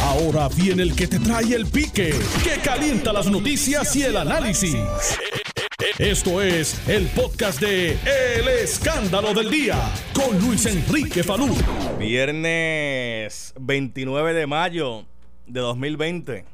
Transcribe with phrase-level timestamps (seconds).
[0.00, 4.76] Ahora viene el que te trae el pique, que calienta las noticias y el análisis.
[5.98, 9.76] Esto es el podcast de El Escándalo del Día
[10.14, 11.54] con Luis Enrique Falú.
[11.98, 15.04] Viernes 29 de mayo
[15.46, 16.44] de 2020.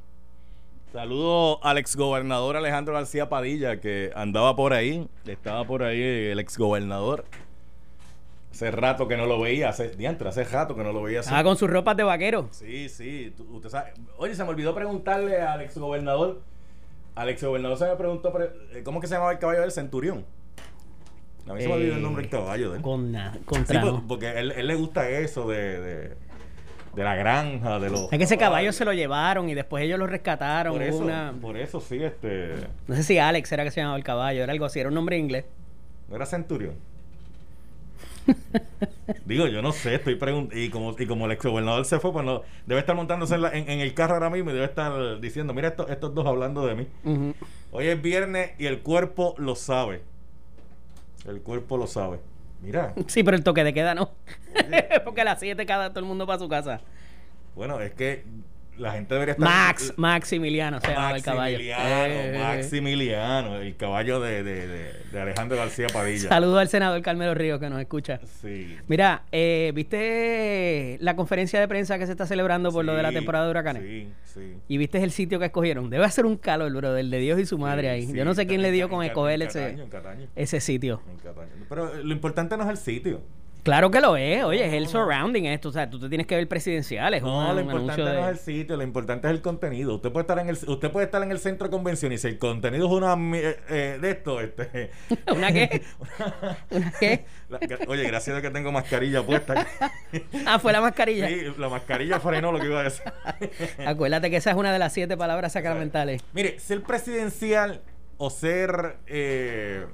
[0.93, 7.25] Saludo al exgobernador Alejandro García Padilla que andaba por ahí, estaba por ahí el exgobernador.
[8.59, 11.21] Hace rato que no lo veía, hace, diantre, hace rato que no lo veía.
[11.29, 12.49] Ah, con sus ropas de vaquero.
[12.51, 13.93] Sí, sí, tú- usted sabe.
[14.17, 16.41] Oye, se me olvidó preguntarle al exgobernador.
[17.15, 20.25] Al exgobernador se me preguntó, pre- eh, ¿cómo que se llamaba el caballo del Centurión?
[21.49, 22.83] A mí se me olvidó el nombre del caballo de él.
[22.83, 24.05] Con, na- Sí, contra, por- no.
[24.09, 26.17] porque él, él le gusta eso de, de,
[26.97, 28.13] de la granja, de los...
[28.13, 30.73] Es que ese caballo se lo llevaron y después ellos lo rescataron.
[30.73, 32.55] Por eso, una- por eso sí, este...
[32.89, 34.97] No sé si Alex era que se llamaba el caballo, era algo así, era un
[34.97, 35.45] nombre inglés.
[36.09, 36.75] ¿No era Centurión?
[39.25, 40.63] Digo, yo no sé, estoy preguntando.
[40.63, 43.51] Y como, y como el exgobernador se fue, pues no, debe estar montándose en, la-
[43.53, 46.67] en- en el carro ahora mismo y debe estar diciendo, mira estos, estos dos hablando
[46.67, 46.87] de mí.
[47.71, 50.03] Hoy es viernes y el cuerpo lo sabe.
[51.27, 52.19] El cuerpo lo sabe.
[52.63, 54.11] Mira, Sí, pero el toque de queda no.
[55.05, 56.81] Porque a las 7 cada todo el mundo para su casa.
[57.55, 58.25] bueno, es que
[58.79, 59.49] la gente debería estar...
[59.49, 61.59] Max, Maximiliano se llamaba el caballo.
[61.59, 66.29] Maximiliano, Eh, Maximiliano, el caballo de, de, de, de Alejandro García Padilla.
[66.29, 68.21] Saludo al senador Carmelo Ríos que nos escucha.
[68.41, 68.77] Sí.
[68.87, 73.13] Mira, eh, ¿viste la conferencia de prensa que se está celebrando por lo de la
[73.13, 73.83] temporada de huracanes?
[73.83, 74.55] Sí, sí.
[74.69, 75.91] Y viste el sitio que escogieron.
[75.91, 78.07] Debe ser un calor, bro, del de Dios y su madre ahí.
[78.07, 81.03] Sí, Yo no sé quién le dio en con escoger en ese, Cataño, ese sitio.
[81.11, 81.49] en Cataño.
[81.69, 83.21] Pero eh, lo importante no es el sitio.
[83.69, 84.43] Claro que lo es.
[84.45, 85.69] Oye, es el surrounding esto.
[85.69, 87.13] O sea, tú te tienes que ver presidencial.
[87.13, 88.21] Es No, lo importante no de...
[88.23, 89.97] es el sitio, lo importante es el contenido.
[89.97, 92.29] Usted puede estar en el, usted puede estar en el centro de convención y si
[92.29, 94.91] el contenido es una eh, eh, de esto, este.
[95.37, 95.83] ¿Una qué?
[96.71, 97.27] ¿Una qué?
[97.51, 99.67] La- oye, gracias a que tengo mascarilla puesta.
[100.47, 101.29] Ah, fue la mascarilla.
[101.29, 103.05] Sí, la mascarilla frenó lo que iba a decir.
[103.87, 106.23] Acuérdate que esa es una de las siete palabras sacramentales.
[106.33, 107.83] Mire, ser presidencial
[108.17, 109.85] o ser eh,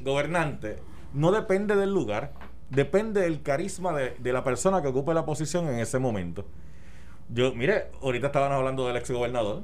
[0.00, 0.78] gobernante
[1.12, 2.32] no depende del lugar,
[2.70, 6.44] depende del carisma de, de la persona que ocupe la posición en ese momento.
[7.30, 9.62] Yo, mire, ahorita estaban hablando del exgobernador.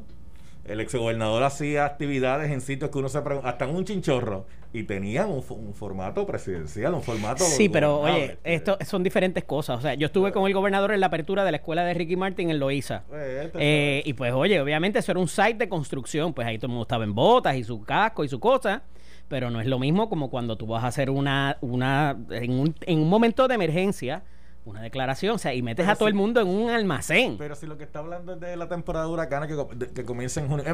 [0.65, 4.85] El exgobernador hacía actividades en sitios que uno se pregunta, hasta en un chinchorro, y
[4.85, 7.45] tenían un, un formato presidencial, un formato.
[7.45, 9.79] Sí, pero oye, esto son diferentes cosas.
[9.79, 12.17] O sea, yo estuve con el gobernador en la apertura de la escuela de Ricky
[12.17, 13.03] Martin en Loíza.
[13.13, 16.33] Eh, Eh, y pues, oye, obviamente eso era un site de construcción.
[16.33, 18.83] Pues ahí todo el mundo estaba en botas y su casco y su cosa.
[19.29, 22.75] Pero no es lo mismo como cuando tú vas a hacer una, una en, un,
[22.83, 24.23] en un momento de emergencia,
[24.67, 25.35] una declaración.
[25.37, 27.37] O sea, y metes Pero a todo el mundo en un almacén.
[27.39, 30.05] Pero si lo que está hablando es de la temporada de huracanes que, de- que
[30.05, 30.65] comienza en junio.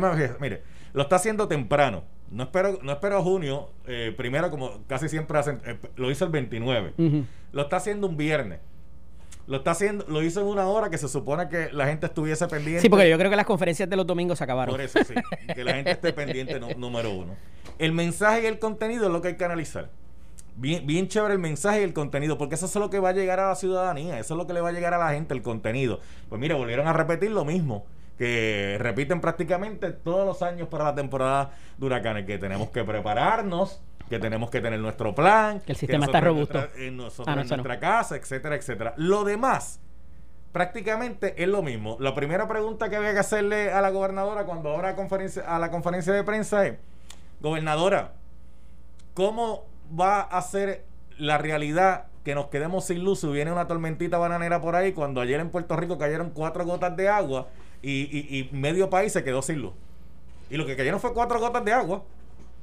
[0.41, 0.63] Mire,
[0.93, 2.03] lo está haciendo temprano.
[2.31, 6.31] No espero, no espero junio, eh, primero como casi siempre hacen, eh, lo hizo el
[6.31, 6.95] 29.
[6.97, 7.25] Ujú.
[7.53, 8.61] Lo está haciendo un viernes.
[9.51, 12.47] Lo está haciendo, lo hizo en una hora que se supone que la gente estuviese
[12.47, 12.83] pendiente.
[12.83, 14.73] Sí, porque yo creo que las conferencias de los domingos se acabaron.
[14.73, 15.13] Por eso sí,
[15.53, 17.35] que la gente esté pendiente no- número uno.
[17.77, 19.91] El mensaje y el contenido es lo que hay que analizar.
[20.55, 23.13] Bien, bien chévere el mensaje y el contenido, porque eso es lo que va a
[23.13, 25.35] llegar a la ciudadanía, eso es lo que le va a llegar a la gente,
[25.35, 25.99] el contenido.
[26.29, 27.85] Pues mira, volvieron a repetir lo mismo,
[28.21, 33.81] que repiten prácticamente todos los años para la temporada de huracanes, que tenemos que prepararnos,
[34.11, 36.59] que tenemos que tener nuestro plan, Que el sistema está robusto.
[36.59, 37.57] nuestra- en nosotros Ah, no, en no.
[37.57, 38.93] nuestra casa, etcétera, etcétera.
[38.99, 39.81] Lo demás,
[40.53, 41.97] prácticamente es lo mismo.
[41.99, 45.71] La primera pregunta que había que hacerle a la gobernadora cuando ahora conferencia, a la
[45.71, 46.75] conferencia de prensa es,
[47.41, 48.13] gobernadora,
[49.15, 49.65] ¿cómo
[49.99, 50.85] va a ser
[51.17, 55.23] la realidad que nos quedemos sin luz si viene una tormentita bananera por ahí cuando
[55.23, 57.49] ayer en Puerto Rico cayeron cuatro gotas de agua
[57.83, 59.73] y, y- y medio país se quedó sin luz?
[60.51, 62.03] Y lo que cayeron fue cuatro gotas de agua.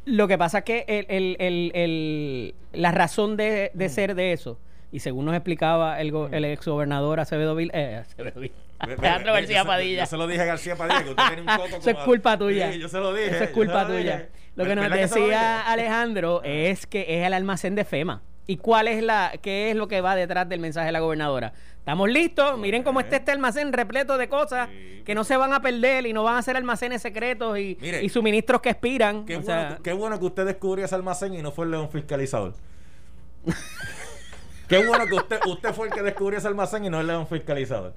[0.05, 3.77] Lo que pasa es que el, el- el- la razón de, Mm.
[3.77, 4.57] de ser de eso,
[4.91, 9.63] y según nos explicaba el, go- el exgobernador Acevedo Vil, eh, Acevedo Vil- Alejandro García
[9.63, 9.99] yo Padilla.
[10.01, 12.37] Yo se lo dije a García Padilla que usted tiene un coco Eso es culpa
[12.37, 12.71] tuya.
[12.71, 13.29] Sí, yo se lo dije.
[13.35, 14.29] Eso es culpa lo tuya.
[14.55, 15.61] Lo que nos ¿Verdad se lo decía?
[15.71, 18.21] Alejandro es que es el almacén de FEMA.
[18.49, 21.51] ¿Y cuál es la, qué es lo que va detrás del mensaje de la gobernadora?
[21.79, 25.01] Estamos listos, miren cómo está este almacén repleto de cosas Sí.
[25.05, 28.03] que no se van a perder y no van a ser almacenes secretos y, Mire.
[28.03, 29.25] y suministros que expiran.
[29.25, 31.71] Qué, O bueno, sea, qué bueno que usted descubrió ese almacén y no fue el
[31.71, 32.53] león fiscalizador.
[34.67, 37.27] qué bueno que usted, usted fue el que descubrió ese almacén y no el león
[37.27, 37.93] fiscalizador.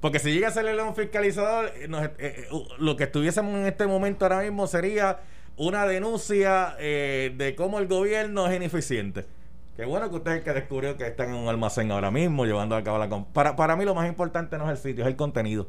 [0.00, 2.48] Porque si llega a ser el león fiscalizador, eh, nos- eh, eh,
[2.78, 5.20] lo que estuviésemos en este momento ahora mismo sería
[5.56, 9.24] una denuncia eh, de cómo el gobierno es ineficiente.
[9.76, 12.46] Qué bueno que usted es el que descubrió que están en un almacén ahora mismo
[12.46, 13.08] llevando a cabo la...
[13.08, 15.66] com- Para, para mí lo más importante no es el sitio, es el contenido.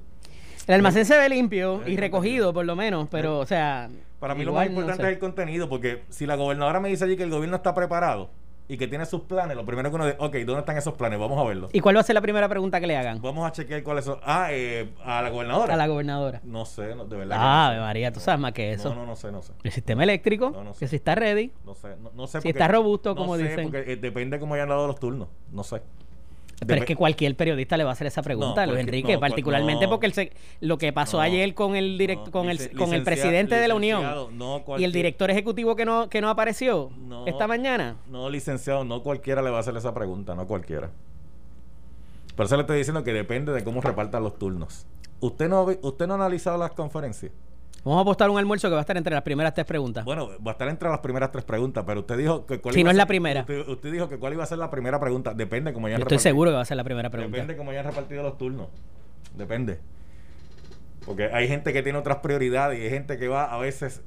[0.67, 3.89] el almacén se ve limpio y recogido, por lo menos, pero, o sea.
[4.19, 5.09] Para mí lo más no importante sé.
[5.09, 8.29] es el contenido, porque si la gobernadora me dice allí que el gobierno está preparado,
[8.69, 11.19] y que tiene sus planes, lo primero que uno dice, ok, ¿dónde están esos planes?
[11.19, 11.69] Vamos a verlos.
[11.73, 13.21] ¿Y cuál va a ser la primera pregunta que le hagan?
[13.21, 14.19] Vamos a chequear cuáles son.
[14.23, 15.73] Ah, eh, a la gobernadora.
[15.73, 16.41] A la gobernadora.
[16.43, 17.37] No sé, no, de verdad.
[17.39, 17.79] Ah, no sé.
[17.81, 18.89] María, tú sabes más que eso.
[18.89, 19.53] No, no, no sé, no sé.
[19.63, 20.79] El sistema eléctrico, No, no sé.
[20.81, 21.51] que si está ready.
[21.65, 22.41] No sé, no, sé.
[22.41, 23.71] Si está robusto, no como sé, dicen.
[23.71, 25.29] Porque eh, depende cómo hayan dado los turnos.
[25.51, 25.81] No sé.
[26.65, 29.19] Pero es que cualquier periodista le va a hacer esa pregunta, No, Luis Enrique, no,
[29.19, 29.91] particularmente no.
[29.91, 33.55] porque el se- lo que pasó ayer con el direct, con el con el presidente
[33.55, 34.03] de la Unión
[34.77, 36.89] y el director ejecutivo que no que no apareció
[37.27, 37.97] esta mañana.
[38.09, 40.89] No, licenciado, no cualquiera le va a hacer esa pregunta, no cualquiera.
[42.35, 44.85] Por eso le estoy diciendo que depende de cómo repartan los turnos.
[45.19, 47.31] ¿Usted no, usted no ha analizado las conferencias?
[47.87, 50.03] Vamos a apostar un almuerzo que va a estar entre las primeras tres preguntas.
[50.05, 52.81] Bueno, va a estar entre las primeras tres preguntas, pero usted dijo que cuál Si
[52.81, 53.41] iba no a es la primera.
[53.41, 55.33] Usted, usted dijo que cuál iba a ser la primera pregunta.
[55.33, 57.35] Depende cómo hayan Yo estoy repartido- seguro que va a ser la primera pregunta.
[57.37, 58.67] Depende cómo hayan repartido los turnos.
[59.37, 59.79] Depende.
[61.05, 64.01] Porque hay gente que tiene otras prioridades y hay gente que va a veces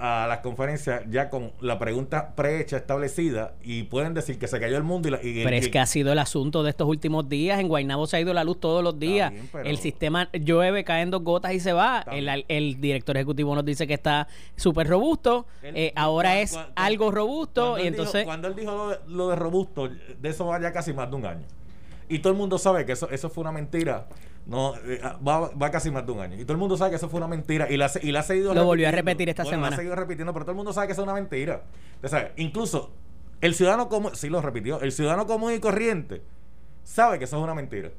[0.00, 4.76] a las conferencias ya con la pregunta prehecha establecida y pueden decir que se cayó
[4.76, 7.28] el mundo y, la, y- Pero es que ha sido el asunto de estos últimos
[7.28, 7.60] días.
[7.60, 9.30] En Guaynabo se ha ido la luz todos los días.
[9.30, 12.04] bien, El sistema llueve, caen dos gotas y se va.
[12.10, 14.26] El, el director ejecutivo nos dice que está
[14.56, 15.46] súper robusto.
[15.62, 17.76] Él- Eh, ahora es algo robusto.
[17.78, 18.24] Y dijo- entonces.
[18.24, 21.16] cuando él dijo lo de, lo de robusto, de eso va ya casi más de
[21.16, 21.44] un año.
[22.08, 24.06] Y todo el mundo sabe que eso, eso fue una mentira.
[24.46, 26.36] No, eh, va, va casi más de un año.
[26.36, 27.70] Y todo el mundo sabe que eso fue una mentira.
[27.70, 29.70] Y la, y la ha seguido Lo volvió a repetir esta Bueno, semana.
[29.70, 31.62] La ha seguido repitiendo, pero todo el mundo sabe que eso es una mentira.
[32.04, 32.90] Sabe, incluso
[33.40, 36.22] el ciudadano común, sí lo repitió, el ciudadano común y corriente
[36.82, 37.90] sabe que eso es una mentira.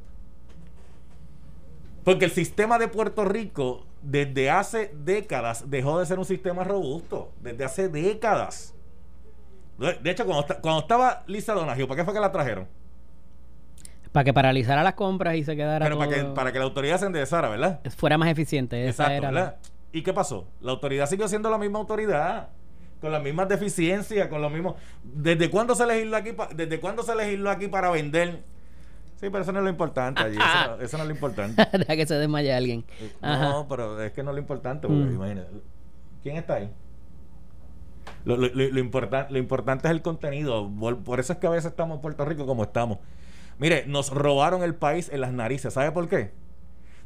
[2.04, 7.32] Porque el sistema de Puerto Rico desde hace décadas dejó de ser un sistema robusto.
[7.42, 8.74] Desde hace décadas.
[9.78, 12.68] De hecho, cuando, cuando estaba Lisa Donahue, ¿para qué fue que la trajeron?
[14.12, 15.86] Para que paralizara las compras y se quedara.
[15.86, 17.80] Pero para que, para que la autoridad se enderezara, ¿verdad?
[17.96, 18.82] fuera más eficiente.
[18.88, 19.58] Esa Exacto, era la- ¿verdad?
[19.94, 20.48] ¿Y qué pasó?
[20.62, 22.50] La autoridad siguió siendo la misma autoridad,
[23.02, 24.76] con las mismas deficiencias, con los mismos...
[25.04, 28.40] ¿Desde cuándo se legisló aquí, pa- desde cuándo se legisló aquí para vender?
[29.20, 31.68] Sí, pero eso no es lo importante allí, eso, no, eso no es lo importante.
[31.78, 32.84] Deja que se desmaye alguien.
[33.22, 33.50] Ajá.
[33.50, 35.16] No, pero es que no es lo importante, porque Mm.
[35.16, 35.50] imagínate.
[36.24, 36.72] ¿Quién está ahí?
[38.26, 40.70] Lo, lo, lo, lo importan- lo importante es el contenido.
[40.80, 42.98] Por, por eso es que a veces estamos en Puerto Rico como estamos.
[43.62, 45.76] Mire, nos robaron el país en las narices.
[45.76, 46.32] ¿Sabe por qué?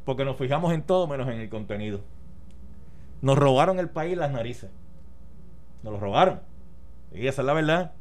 [0.06, 2.00] Porque nos fijamos en todo menos en el contenido.
[3.20, 4.70] Nos robaron el país en las narices.
[5.82, 6.40] Nos lo robaron.
[7.12, 7.92] Y esa es la verdad.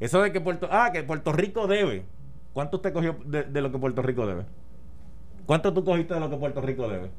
[0.00, 2.06] Eso de que Puerto, ah, que Puerto Rico debe.
[2.54, 4.46] ¿Cuánto usted cogió de, lo que Puerto Rico debe?
[5.44, 7.10] ¿Cuánto tú cogiste de lo que Puerto Rico debe?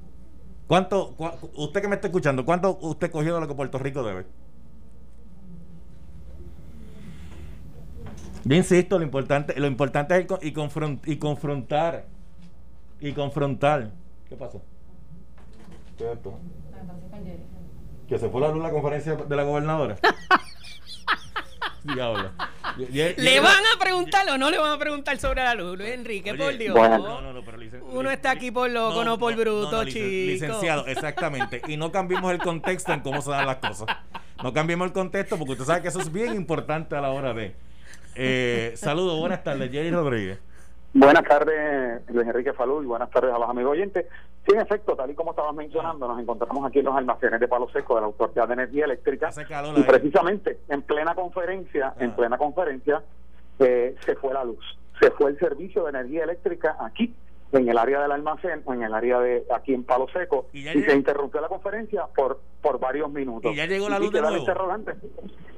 [0.66, 1.16] ¿Cuánto,
[1.54, 4.26] usted que me está escuchando, cuánto usted cogió de lo que Puerto Rico debe?
[8.50, 12.06] Yo insisto, lo importante, lo importante es el y, confront- y confrontar.
[13.00, 13.92] Y confrontar.
[14.28, 14.60] ¿Qué pasó?
[15.96, 16.40] ¿Qué es esto?
[18.08, 19.98] Que se fue la luz en la conferencia de la gobernadora.
[21.84, 22.32] Diablo.
[22.78, 25.54] Y- y- y- ¿Le van a preguntar o no le van a preguntar sobre la
[25.54, 26.32] luz, Luis Enrique?
[26.32, 26.76] Oye, por Dios.
[26.76, 26.98] Bueno.
[26.98, 30.00] No, no, no, pero licen- Uno está aquí por loco, no por bruto, chico.
[30.06, 31.62] Licenciado, exactamente.
[31.68, 33.96] Y no cambiemos el contexto en cómo se dan las cosas.
[34.44, 37.32] No cambiemos el contexto porque usted sabe que eso es bien importante a la hora
[37.36, 37.56] de.
[38.22, 40.40] Eh, saludos, buenas tardes, Jerry Rodríguez.
[40.94, 44.08] Buenas tardes, Luis Enrique Falú, y buenas tardes a los amigos oyentes.
[44.46, 47.48] Sí, en efecto, tal y como estabas mencionando, nos encontramos aquí en los almacenes de
[47.48, 49.30] Palo Seco de la Autoridad de Energía Eléctrica.
[49.78, 52.16] Y precisamente, en plena conferencia, en Ah.
[52.18, 53.02] plena conferencia,
[53.60, 54.66] eh, se fue la luz.
[55.00, 57.14] Se fue el servicio de energía eléctrica aquí,
[57.52, 60.64] en el área del almacén, o en el área de aquí en Palo Seco, Y
[60.64, 63.52] se interrumpió la conferencia por, por varios minutos.
[63.52, 64.38] Y ya llegó la Y luz de nuevo.
[64.38, 64.92] interrogante.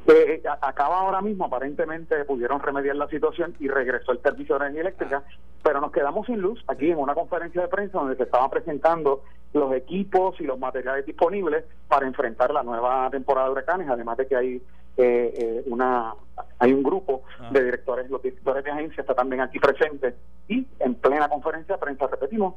[0.07, 4.61] Eh, eh, acaba ahora mismo, aparentemente pudieron remediar la situación y regresó el servicio de
[4.65, 5.23] energía eléctrica,
[5.63, 9.23] pero nos quedamos sin luz aquí en una conferencia de prensa donde se estaban presentando
[9.53, 14.27] los equipos y los materiales disponibles para enfrentar la nueva temporada de huracanes, además de
[14.27, 14.61] que hay
[14.97, 16.13] eh, eh, una
[16.59, 17.49] hay un grupo Ah.
[17.51, 20.15] de directores, los directores de agencia está también aquí presente
[20.47, 22.55] y en plena conferencia de prensa, repetimos,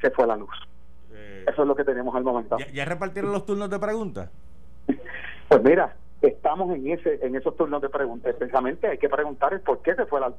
[0.00, 0.50] se fue la luz.
[1.12, 2.56] Eh, Eso es lo que tenemos al momento.
[2.58, 4.30] ¿ya, ya repartieron los turnos de preguntas?
[5.48, 8.34] Pues mira, estamos en ese en esos turnos de preguntas.
[8.36, 10.36] Precisamente hay que preguntar el por qué se fue la luz.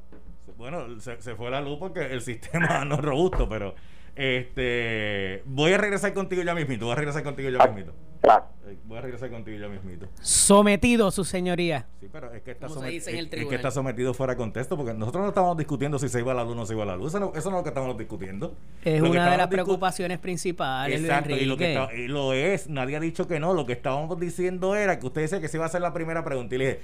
[0.56, 3.74] Bueno, se, se fue la luz porque el sistema no es robusto, pero
[4.14, 7.92] este voy a regresar contigo ya mismito, voy a regresar contigo ya mismito.
[8.20, 8.44] Claro.
[8.66, 10.06] Eh, Voy a regresar contigo ya mismito.
[10.20, 11.86] Sometido, su señoría.
[12.00, 13.56] Sí, pero es que está, Como se somet- dice en el es- es que tribunal.
[13.56, 16.52] está sometido fuera de contexto porque nosotros no estamos discutiendo si se iba la luz
[16.52, 17.08] o no se iba la luz.
[17.08, 18.54] Eso no, eso no es lo que estamos discutiendo.
[18.84, 22.32] Es Lo una de las estábamos preocupaciones principales, Exacto, y lo, que está- y lo
[22.32, 23.54] es, nadie ha dicho que no.
[23.54, 26.22] Lo que estábamos diciendo era que usted dice que se iba a hacer la primera
[26.24, 26.54] pregunta.
[26.54, 26.80] Y le dije,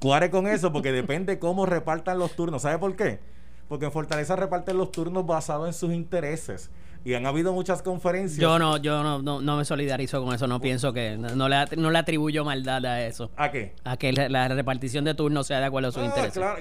[0.00, 2.62] cuare con eso porque depende cómo repartan los turnos.
[2.62, 3.20] ¿Sabe por qué?
[3.68, 6.70] Porque en Fortaleza reparten los turnos basados en sus intereses.
[7.02, 8.38] Y han habido muchas conferencias.
[8.38, 10.46] Yo no, yo no, no, no me solidarizo con eso.
[10.46, 11.16] No pienso que.
[11.16, 13.30] No, no le, no le atribuyo maldad a eso.
[13.36, 13.74] ¿A qué?
[13.84, 16.32] A que la, la repartición de turnos sea de acuerdo a sus Ah, intereses.
[16.34, 16.60] claro,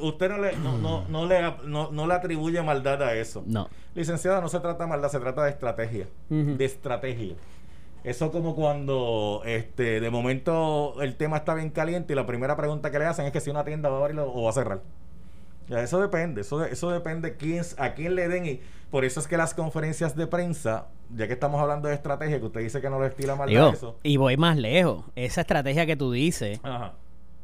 [0.00, 3.42] usted, no, le, no, no, no le, no, no le atribuye maldad a eso.
[3.46, 3.68] No.
[3.94, 6.06] Licenciada, no se trata de maldad, se trata de estrategia.
[6.28, 7.34] De estrategia.
[8.04, 12.90] Eso como cuando este de momento el tema está bien caliente y la primera pregunta
[12.90, 14.80] que le hacen es que si una tienda va a abrir o va a cerrar.
[15.72, 18.60] Ya, eso depende, eso, eso depende quién, a quién le den y
[18.90, 22.44] por eso es que las conferencias de prensa, ya que estamos hablando de estrategia, que
[22.44, 23.96] usted dice que no le estila Digo, eso.
[24.02, 25.02] y voy más lejos.
[25.16, 26.92] Esa estrategia que tú dices Ajá.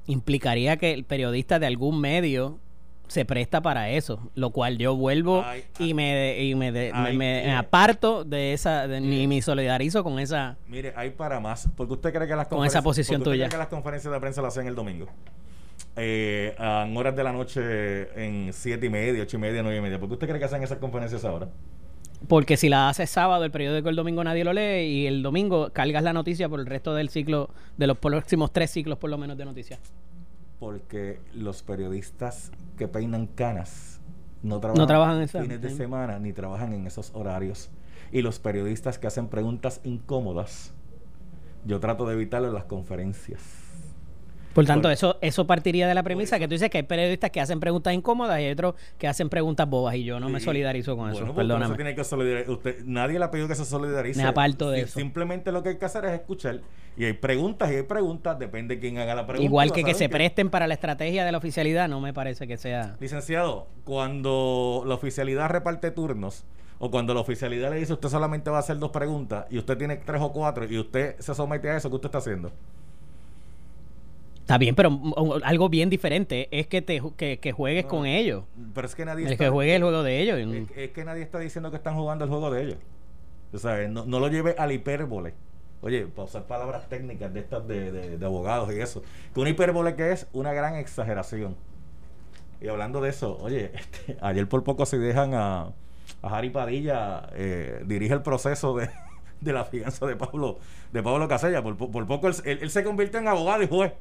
[0.07, 2.59] implicaría que el periodista de algún medio
[3.07, 7.17] se presta para eso, lo cual yo vuelvo Ay, y me y me, de- ay,
[7.17, 11.67] me- aparto de esa de- ni me solidarizo con esa Mire, hay para más.
[11.75, 13.45] Porque usted cree que las Con esa posición tuya.
[13.45, 15.07] cree que las conferencias de prensa las hacen el domingo.
[15.99, 19.81] Eh, a horas de la noche en siete y media, ocho y media, nueve y
[19.81, 19.99] media.
[19.99, 21.49] ¿Por qué usted cree que hacen esas conferencias ahora?
[22.27, 25.71] porque si la haces sábado el periódico el domingo nadie lo lee y el domingo
[25.73, 29.19] cargas la noticia por el resto del ciclo de los próximos tres ciclos por lo
[29.19, 29.79] menos de noticias.
[30.59, 34.01] Porque los periodistas que peinan canas
[34.43, 37.71] no trabajan, No trabajan en fines de semana ni trabajan en esos horarios.
[38.11, 40.73] Y los periodistas que hacen preguntas incómodas,
[41.65, 43.41] yo trato de evitarlo en las conferencias.
[44.55, 47.31] Por tanto, Por- eso eso partiría de la premisa que tú dices que hay periodistas
[47.31, 50.41] que hacen preguntas incómodas y hay otros que hacen preguntas bobas y yo no me
[50.41, 51.35] solidarizo con Bueno, eso.
[51.35, 51.77] pues Perdóname.
[51.77, 54.21] tiene que solidar- usted- nadie le ha pedido que se solidarice.
[54.21, 54.99] Me aparto de eso.
[54.99, 56.61] Simplemente lo que hay que hacer es escuchar.
[56.97, 59.45] Y hay preguntas y hay preguntas, depende de quién haga la pregunta.
[59.45, 60.09] Igual que que se qué.
[60.09, 62.97] presten para la estrategia de la oficialidad, no me parece que sea.
[62.99, 66.45] Licenciado, cuando la oficialidad reparte turnos,
[66.81, 69.77] o cuando la oficialidad le dice usted solamente va a hacer dos preguntas, y usted
[69.79, 72.51] tiene tres o cuatro, y usted se somete a eso, ¿qué usted está haciendo?
[74.49, 75.13] Está bien, pero mm,
[75.43, 77.91] algo bien diferente es que te que, que juegues No.
[77.91, 78.45] con ellos.
[78.75, 80.39] Pero es que nadie El está- que juegue el juego de ellos.
[80.39, 82.77] Es, es que nadie está diciendo que están jugando el juego de ellos.
[83.53, 85.35] O sea, no, no lo lleve al hipérbole.
[85.83, 89.03] Oye, para usar palabras técnicas de estas de, de- de abogados y eso.
[89.35, 91.55] Que una hipérbole que es una gran exageración.
[92.63, 95.73] Y hablando de eso, oye, este, ayer por poco se dejan a,
[96.23, 98.89] a Jari Padilla, eh, dirige el proceso de,
[99.43, 100.59] de la fianza de Pablo,
[100.91, 101.63] de Pablo Casella.
[101.63, 103.93] Por, po- por poco él, él- él se convirtió en abogado y juez.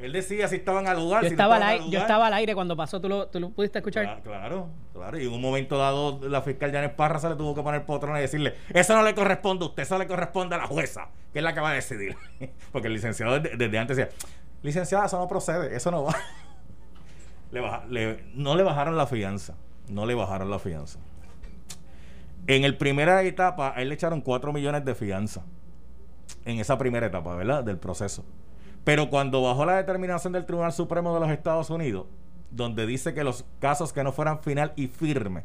[0.00, 1.22] Él decía si estaban al lugar.
[1.22, 3.26] Yo si no estaba, al estaban aire, yo estaba al aire cuando pasó, ¿tú lo,
[3.28, 4.06] tú lo pudiste escuchar?
[4.06, 5.18] Cla- Claro, claro.
[5.20, 8.18] Y en un momento dado, la fiscal Janet Parra se le tuvo que poner potrona
[8.18, 11.40] y decirle: Eso no le corresponde a usted, eso le corresponde a la jueza, que
[11.40, 12.16] es la que va a decidir.
[12.72, 14.12] Porque el licenciado desde, desde antes decía:
[14.62, 16.14] Licenciada, eso no procede, eso no va.
[17.52, 19.54] le baja- le- no le bajaron la fianza.
[19.88, 20.98] No le bajaron la fianza.
[22.46, 25.44] En el primera etapa, a él le echaron 4 millones de fianza.
[26.44, 27.62] En esa primera etapa, ¿verdad?
[27.64, 28.24] Del proceso.
[28.84, 32.06] Pero cuando bajó la determinación del Tribunal Supremo de los Estados Unidos,
[32.50, 35.44] donde dice que los casos que no fueran final y firme,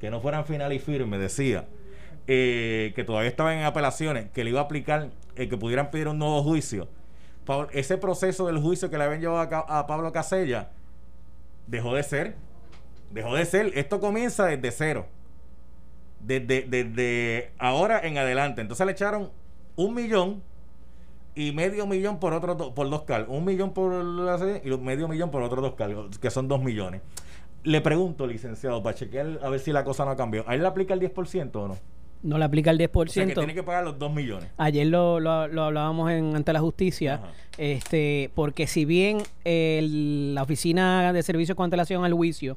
[0.00, 1.66] que no fueran final y firme, decía
[2.26, 6.08] eh, que todavía estaban en apelaciones, que le iba a aplicar, eh, que pudieran pedir
[6.08, 6.88] un nuevo juicio.
[7.72, 10.70] Ese proceso del juicio que le habían llevado a, a Pablo Casella
[11.66, 12.36] dejó de ser.
[13.10, 13.72] Dejó de ser.
[13.74, 15.06] Esto comienza desde cero.
[16.20, 18.60] Desde, desde ahora en adelante.
[18.60, 19.30] Entonces le echaron
[19.76, 20.42] un millón
[21.34, 23.36] y medio millón por otros do- por dos cargos.
[23.36, 26.62] Un millón por la serie y medio millón por otros dos cargos, que son dos
[26.62, 27.02] millones.
[27.62, 30.48] Le pregunto, licenciado, para chequear a ver si la cosa no ha cambiado.
[30.48, 31.76] ¿A él le aplica el 10% o no?
[32.22, 33.08] No le aplica el 10%.
[33.10, 34.50] O sea, que tiene que pagar los dos millones.
[34.58, 37.28] Ayer lo, lo- lo hablábamos en, ante la justicia, Ajá.
[37.58, 42.56] este, porque si bien el- la Oficina de Servicios con Antelación al Juicio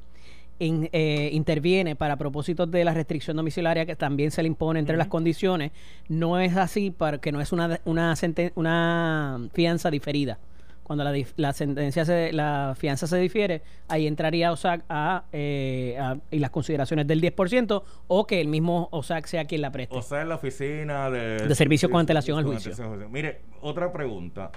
[0.58, 4.96] in- eh, interviene para propósitos de la restricción domiciliaria que también se le impone entre
[4.96, 5.72] las condiciones,
[6.08, 10.38] no es así porque no es una, una, senten- una fianza diferida.
[10.82, 15.96] Cuando la, dif- la sentencia se, la fianza se difiere, ahí entraría OSAC a, eh,
[15.98, 19.96] a- y las consideraciones del 10% o que el mismo OSAC sea quien la preste.
[19.96, 21.48] O sea, en la oficina de...
[21.48, 22.70] De servicio con antelación al juicio.
[22.72, 23.08] antelación al juicio.
[23.10, 24.50] Mire, otra pregunta.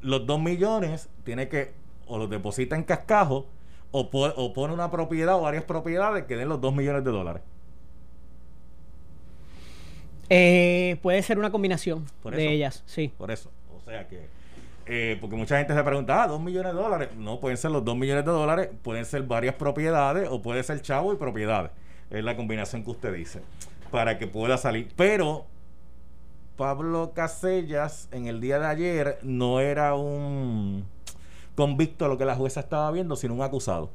[0.00, 1.72] Los dos millones tiene que
[2.06, 3.46] o los deposita en cascajo
[3.98, 7.10] o, po- o pone una propiedad o varias propiedades que den los dos millones de
[7.10, 7.42] dólares.
[10.28, 12.50] Eh, puede ser una combinación Por de eso.
[12.52, 13.12] ellas, sí.
[13.16, 13.50] Por eso.
[13.76, 14.26] O sea que...
[14.86, 17.08] eh, porque mucha gente se pregunta, ah, dos millones de dólares.
[17.16, 20.82] No, pueden ser los dos millones de dólares, pueden ser varias propiedades o puede ser
[20.82, 21.70] chavo y propiedades.
[22.10, 23.40] Es la combinación que usted dice.
[23.90, 24.88] Para que pueda salir.
[24.96, 25.46] Pero
[26.56, 30.84] Pablo Casellas en el día de ayer no era un
[31.56, 33.90] convicto lo que la jueza estaba viendo, sino un acusado.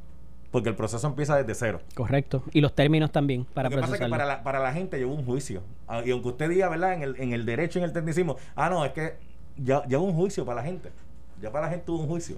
[0.51, 1.80] Porque el proceso empieza desde cero.
[1.96, 2.44] Correcto.
[2.51, 4.98] Y los términos también para Lo que pasa es que para la, para la gente
[4.98, 5.62] llevó un juicio.
[5.88, 6.94] Ah, Y aunque usted diga, ¿verdad?
[6.96, 9.13] En el, en el derecho, en el tecnicismo, ah, no, es que
[9.56, 10.89] ya lleva un juicio para la gente.
[11.41, 12.36] Ya para la gente hubo un juicio.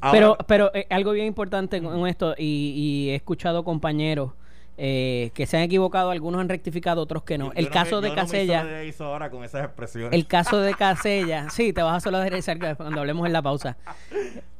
[0.00, 4.32] Ahora- pero pero eh, algo bien importante con esto, y, y he escuchado compañeros
[4.80, 7.46] eh, que se han equivocado, algunos han rectificado, otros que no.
[7.46, 10.12] Yo- el yo caso me- de yo no Casella, solidarizo ahora con esas expresiones.
[10.12, 13.76] el caso de Casella, sí, te vas a solidarizar cuando hablemos en la pausa.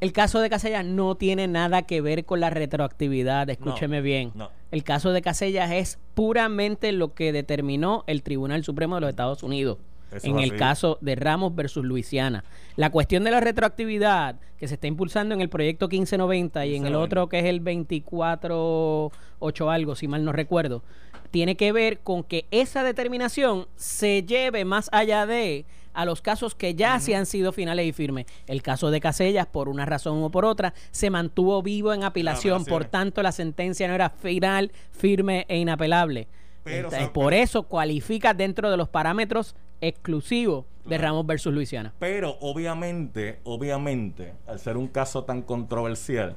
[0.00, 4.32] El caso de Casella no tiene nada que ver con la retroactividad, escúcheme No, bien.
[4.34, 4.50] no.
[4.70, 9.42] El caso de Casella es puramente lo que determinó el Tribunal Supremo de los Estados
[9.42, 9.78] Unidos.
[10.12, 12.44] Eso en el caso de Ramos versus Luisiana.
[12.76, 16.86] La cuestión de la retroactividad que se está impulsando en el proyecto 1590 y en
[16.86, 17.04] el 1590.
[17.04, 20.82] otro que es el 24.8 algo, si mal no recuerdo,
[21.30, 25.66] tiene que ver con que esa determinación se lleve más allá de
[25.98, 28.26] a los casos que ya sí han sido finales y firmes.
[28.46, 32.64] El caso de Casellas, por una razón o por otra, se mantuvo vivo en apilación,
[32.64, 32.90] por apelaciones.
[32.90, 36.28] tanto la sentencia no era final, firme e inapelable.
[36.62, 37.12] Pero, Entonces, ¿sabes?
[37.12, 41.02] por eso cualifica dentro de los parámetros exclusivos de Claro.
[41.02, 41.92] Ramos versus Luisiana.
[41.98, 46.36] Pero obviamente, obviamente, al ser un caso tan controversial,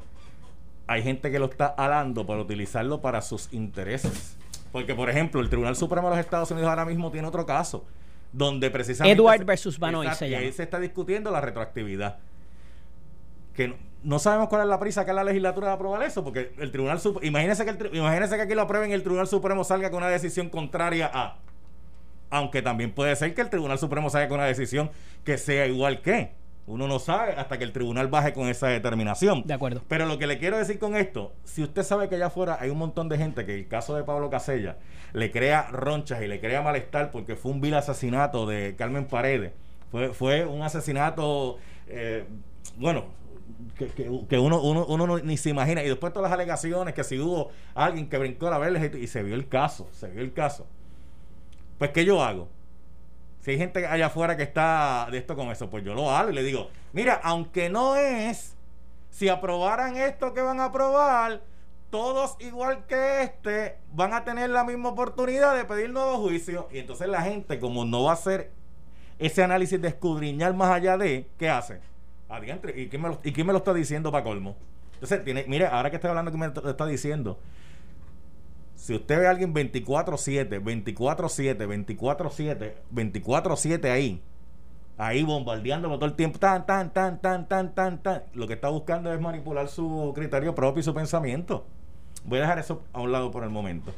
[0.88, 4.38] hay gente que lo está alando para utilizarlo para sus intereses.
[4.72, 7.86] Porque, por ejemplo, el Tribunal Supremo de los Estados Unidos ahora mismo tiene otro caso,
[8.32, 9.22] donde precisamente...
[9.22, 10.56] Edward versus Banoy se y ahí llama.
[10.56, 12.20] se está discutiendo la retroactividad.
[13.54, 16.54] Que no, no sabemos cuál es la prisa que la legislatura de aprobar eso, porque
[16.58, 17.26] el Tribunal Supremo...
[17.26, 20.10] Imagínense que, el imagínense que aquí lo aprueben y el Tribunal Supremo salga con una
[20.10, 21.38] decisión contraria a...
[22.32, 24.90] Aunque también puede ser que el Tribunal Supremo salga con una decisión
[25.24, 26.32] que sea igual que.
[26.68, 29.44] Uno no sabe hasta que el tribunal baje con esa determinación.
[29.46, 29.82] De acuerdo.
[29.88, 32.70] Pero lo que le quiero decir con esto, si usted sabe que allá afuera hay
[32.70, 34.78] un montón de gente que el caso de Pablo Casella
[35.12, 39.52] le crea ronchas y le crea malestar porque fue un vil asesinato de Carmen Paredes,
[39.92, 41.58] fue, fue un asesinato,
[41.88, 42.26] eh,
[42.78, 43.06] bueno,
[43.78, 45.84] que, que- que uno, uno, uno no- ni se imagina.
[45.84, 49.08] Y después todas las alegaciones que si hubo alguien que brincó la verja y, y
[49.08, 50.68] se vio el caso, se vio el caso.
[51.82, 52.48] Pues, ¿qué yo hago?
[53.40, 56.30] Si hay gente allá afuera que está de esto con eso, pues yo lo hago
[56.30, 58.56] y le digo, mira, aunque no es,
[59.10, 61.42] si aprobaran esto que van a aprobar,
[61.90, 66.70] todos igual que este van a tener la misma oportunidad de pedir nuevo juicio.
[66.72, 68.52] Y entonces la gente, como no va a hacer
[69.18, 71.80] ese análisis de escudriñar más allá de, ¿qué hace?
[72.30, 74.56] Adiantre, ¿y quién me lo, y quién me lo está diciendo para colmo?
[74.94, 77.40] Entonces, tiene, mire, ahora que estoy hablando que me está diciendo,
[78.82, 80.60] si usted ve a alguien 24-7,
[80.96, 84.20] 24-7, 24-7, 24-7 ahí,
[84.98, 88.70] ahí bombardeándolo todo el tiempo, tan, tan, tan, tan, tan, tan, tan, lo que está
[88.70, 91.64] buscando es manipular su criterio propio y su pensamiento.
[92.26, 93.92] Voy a dejar eso a un lado por el momento.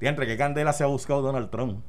[0.00, 1.80] Entre qué candela se ha buscado Donald Trump.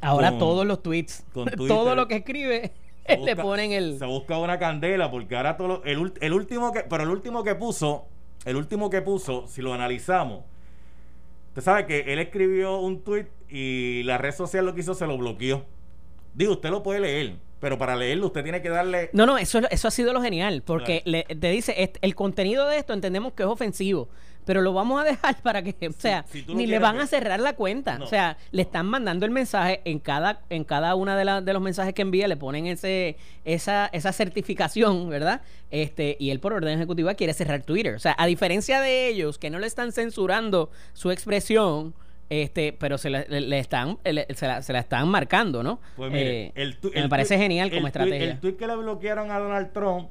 [0.00, 1.68] Ahora Con- todos los tweets, con Twitter.
[1.68, 2.72] todo lo que escribe,
[3.06, 3.98] Se le busca- ponen el...
[3.98, 6.80] Se busca una candela porque ahora todo lo- el, el último que.
[6.80, 8.06] Pero el último que puso.
[8.46, 10.44] El último que puso, si lo analizamos.
[11.52, 15.06] Usted sabe que él escribió un tweet y la red social lo que hizo se
[15.06, 15.64] lo bloqueó.
[16.34, 19.10] Digo, usted lo puede leer, pero para leerlo usted tiene que darle.
[19.12, 21.26] No, no, eso, eso ha sido lo genial, porque Claro.
[21.28, 24.08] le- te dice, el contenido de esto entendemos que es ofensivo,
[24.44, 27.04] pero lo vamos a dejar para que, o sea, si ni le van ver.
[27.04, 30.64] a cerrar la cuenta, No, o sea, le están mandando el mensaje en cada en
[30.64, 35.08] cada una de, la- de los mensajes que envía le ponen ese esa esa certificación,
[35.08, 35.40] ¿verdad?
[35.70, 39.38] Este y él por orden ejecutiva quiere cerrar Twitter, o sea, a diferencia de ellos
[39.38, 41.94] que no le están censurando su expresión
[42.30, 45.80] este, pero se le, le- le están le- se, la, se la están marcando, ¿no?
[45.96, 48.30] Pues mire, Eh, el tu- me parece genial como estrategia.
[48.32, 50.08] el tweet que le bloquearon a Donald Trump,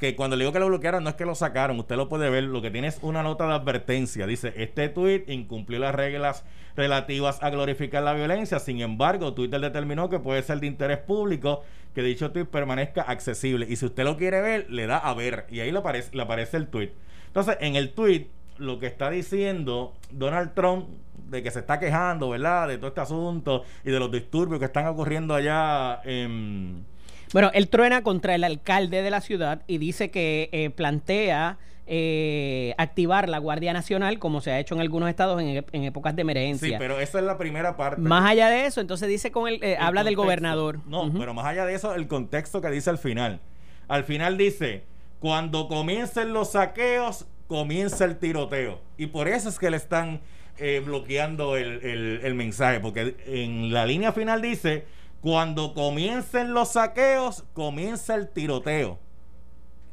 [0.00, 2.30] que cuando le digo que lo bloquearon, no es que lo sacaron, usted lo puede
[2.30, 4.26] ver, lo que tiene es una nota de advertencia.
[4.26, 6.42] Dice, este tweet incumplió las reglas
[6.74, 11.62] relativas a glorificar la violencia, sin embargo, Twitter determinó que puede ser de interés público
[11.94, 13.66] que dicho tweet permanezca accesible.
[13.68, 16.22] Y si usted lo quiere ver, le da a ver, y ahí le aparece, le
[16.22, 16.92] aparece el tweet.
[17.26, 20.88] Entonces, en el tweet, lo que está diciendo Donald Trump
[21.28, 22.68] de que se está quejando, ¿verdad?
[22.68, 26.86] De todo este asunto y de los disturbios que están ocurriendo allá en...
[27.32, 32.74] Bueno, él truena contra el alcalde de la ciudad y dice que eh, plantea eh,
[32.78, 36.20] activar la Guardia Nacional como se ha hecho en algunos estados en, en épocas de
[36.20, 36.78] Sí, emergencia.
[36.78, 38.00] pero esa es la primera parte.
[38.00, 40.80] Más allá de eso, entonces dice con el, eh, El habla del gobernador.
[40.86, 43.40] No, pero más allá de eso, el contexto que dice al final.
[43.88, 44.84] Al final dice,
[45.18, 48.80] cuando comiencen los saqueos, comienza el tiroteo.
[48.96, 50.20] Y por eso es que le están
[50.58, 54.84] eh, bloqueando el, el- el mensaje, porque en la línea final dice,
[55.20, 58.98] cuando comiencen los saqueos, comienza el tiroteo.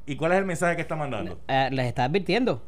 [0.05, 1.39] ¿Y cuál es el mensaje que está mandando?
[1.47, 2.61] Eh, les está advirtiendo.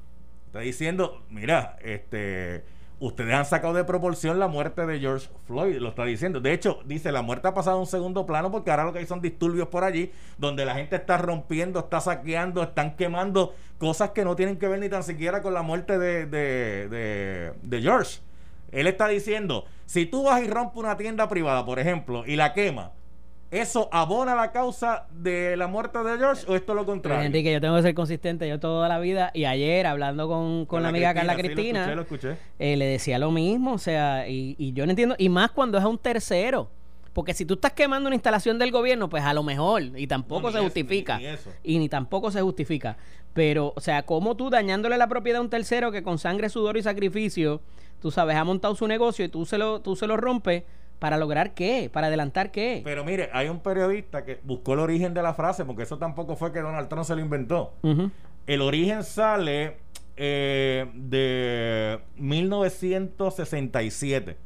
[0.48, 2.65] Está diciendo, mira, este,
[3.00, 6.41] ustedes han sacado de proporción la muerte de George Floyd, lo está diciendo.
[6.41, 9.00] De hecho, dice, la muerte ha pasado a un segundo plano porque ahora lo que
[9.00, 14.10] hay son disturbios por allí, donde la gente está rompiendo, está saqueando, están quemando cosas
[14.10, 17.82] que no tienen que ver ni tan siquiera con la muerte de, de, de, de
[17.82, 18.19] George.
[18.71, 22.53] Él está diciendo, si tú vas y rompes una tienda privada, por ejemplo, y la
[22.53, 22.91] quema,
[23.51, 27.25] ¿Eso abona la causa de la muerte de George o esto es lo contrario?
[27.25, 29.32] Enrique, yo tengo que ser consistente yo toda la vida.
[29.34, 32.47] Y ayer, hablando con, con, la amiga Carla Cristina, sí, lo escuché, lo escuché.
[32.60, 33.73] Eh, le decía lo mismo.
[33.73, 35.15] O sea, y, y yo no entiendo.
[35.17, 36.69] Y más cuando es a un tercero.
[37.19, 40.43] Porque si tú estás quemando una instalación del gobierno, pues a lo mejor, y tampoco
[40.43, 41.17] No, se eso, justifica.
[41.17, 41.51] ni- ni eso.
[41.63, 42.95] Y ni tampoco se justifica.
[43.34, 46.77] Pero, o sea, como tú dañándole la propiedad a un tercero que con sangre, sudor
[46.77, 47.60] y sacrificio,
[48.01, 50.63] tú sabes, ha montado su negocio y tú se lo, tú se lo rompes,
[50.97, 51.89] ¿para lograr qué?
[51.91, 52.79] ¿Para adelantar qué?
[52.86, 56.38] Pero mire, hay un periodista que buscó el origen de la frase, porque eso tampoco
[56.38, 57.73] fue que Donald Trump se lo inventó.
[58.47, 59.75] El origen sale
[60.15, 64.38] eh, de 1967.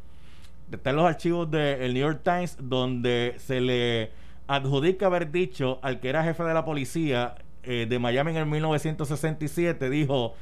[0.77, 4.11] Está en los archivos del New York Times, donde se le
[4.47, 8.45] adjudica haber dicho al que era jefe de la policía eh, de Miami en el
[8.45, 10.33] 1967, dijo,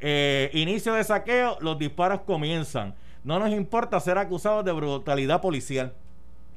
[0.00, 2.94] eh, inicio de saqueo, los disparos comienzan.
[3.22, 5.92] No nos importa ser acusados de brutalidad policial.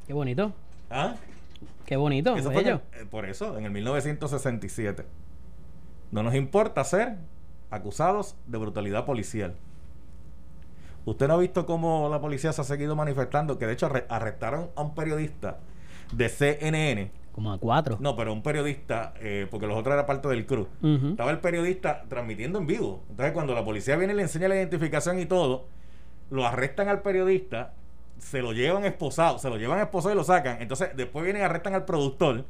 [0.07, 0.53] Qué bonito.
[0.89, 1.15] ¿Ah?
[1.85, 2.35] Qué bonito.
[2.37, 5.05] Eso fue en eh, por eso, en el 1967.
[6.11, 7.17] No nos importa ser
[7.69, 9.55] acusados de brutalidad policial.
[11.05, 14.05] Usted no ha visto cómo la policía se ha seguido manifestando, que de hecho arre-
[14.09, 15.57] arrestaron a un periodista
[16.13, 17.11] de CNN.
[17.33, 17.97] Como a cuatro.
[17.99, 20.67] No, pero un periodista, eh, porque los otros eran parte del crew.
[21.11, 23.03] Estaba el periodista transmitiendo en vivo.
[23.09, 25.65] Entonces, cuando la policía viene y le enseña la identificación y todo,
[26.29, 27.73] lo arrestan al periodista,
[28.19, 30.61] se lo llevan esposado, se lo llevan esposado y lo sacan.
[30.61, 32.45] Entonces, después vienen y arrestan al productor,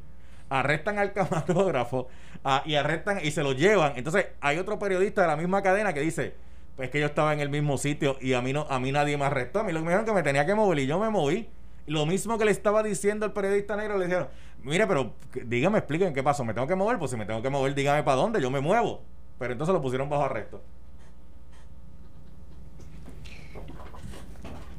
[0.50, 2.08] arrestan al camarógrafo
[2.44, 3.94] ah, y arrestan y se lo llevan.
[3.96, 6.34] Entonces, hay otro periodista de la misma cadena que dice,
[6.76, 9.16] pues que yo estaba en el mismo sitio y a mí no a mí nadie
[9.16, 9.60] me arrestó.
[9.60, 11.48] A mí lo que me dijeron que me tenía que mover y yo me moví.
[11.86, 14.28] Lo mismo que le estaba diciendo el periodista negro, le dijeron,
[14.62, 15.12] mire, pero
[15.44, 18.02] dígame, expliquen qué pasó, me tengo que mover, pues si me tengo que mover, dígame
[18.02, 19.02] para dónde, yo me muevo.
[19.38, 20.62] Pero entonces lo pusieron bajo arresto.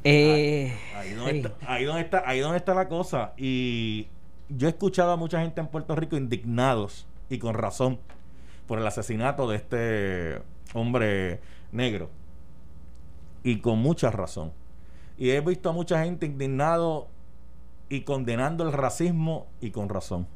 [0.03, 1.37] Eh, Ahí donde, sí.
[1.37, 3.33] está, ahí donde está, ahí donde está la cosa.
[3.37, 4.07] Y
[4.49, 7.99] yo he escuchado a mucha gente en Puerto Rico indignados y con razón
[8.67, 10.41] por el asesinato de este
[10.73, 11.39] hombre
[11.71, 12.09] negro.
[13.43, 14.51] Y con mucha razón.
[15.17, 17.07] Y he visto a mucha gente indignado
[17.89, 20.27] y condenando el racismo y con razón.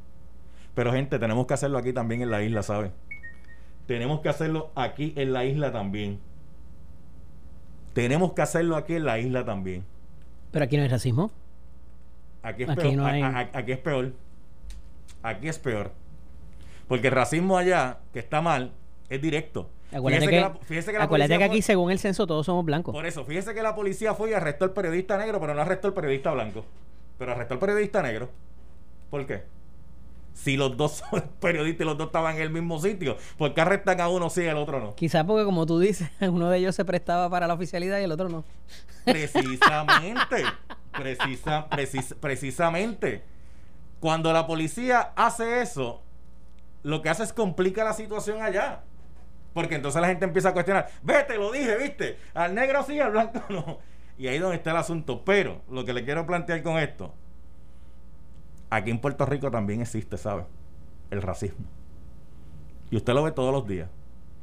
[0.76, 2.92] Pero gente, tenemos que hacerlo aquí también en la isla, ¿saben?
[3.88, 6.20] Tenemos que hacerlo aquí en la isla también.
[7.94, 9.84] Tenemos que hacerlo aquí en la isla también.
[10.52, 11.32] Pero aquí no hay racismo.
[12.44, 12.94] Aquí es Aquí peor.
[12.96, 14.14] no hay- aquí es peor.
[15.24, 15.92] Aquí es peor.
[16.88, 18.72] Porque el racismo allá, que está mal,
[19.10, 19.70] es directo.
[19.92, 22.28] Acuérdate Fíjese que, la- fíjese que la acuérdate policía que aquí, fue- según el censo,
[22.28, 22.94] todos somos blancos.
[22.94, 25.88] Por eso, fíjese que la policía fue y arrestó al periodista negro, pero no arrestó
[25.88, 26.64] al periodista blanco.
[27.18, 28.30] Pero arrestó al periodista negro.
[29.10, 29.44] ¿Por qué?
[30.36, 33.62] Si los dos son periodistas y los dos estaban en el mismo sitio, ¿por qué
[33.62, 34.96] arrestan a uno sí y al otro no?
[34.96, 38.12] Quizás porque, como tú dices, uno de ellos se prestaba para la oficialidad y el
[38.12, 38.44] otro no.
[39.06, 40.44] Precisamente.
[40.92, 43.24] precisa, precis- precisamente.
[44.00, 46.02] Cuando la policía hace eso,
[46.84, 48.82] lo que hace es complica la situación allá.
[49.60, 53.12] Porque entonces la gente empieza a cuestionar, vete, lo dije, viste, al negro sí, al
[53.12, 53.80] blanco no.
[54.18, 55.26] Y ahí es donde está el asunto.
[55.26, 57.14] Pero lo que le quiero plantear con esto,
[58.70, 60.46] aquí en Puerto Rico también existe, ¿sabe?
[61.12, 61.66] El racismo.
[62.90, 63.90] Y usted lo ve todos los días.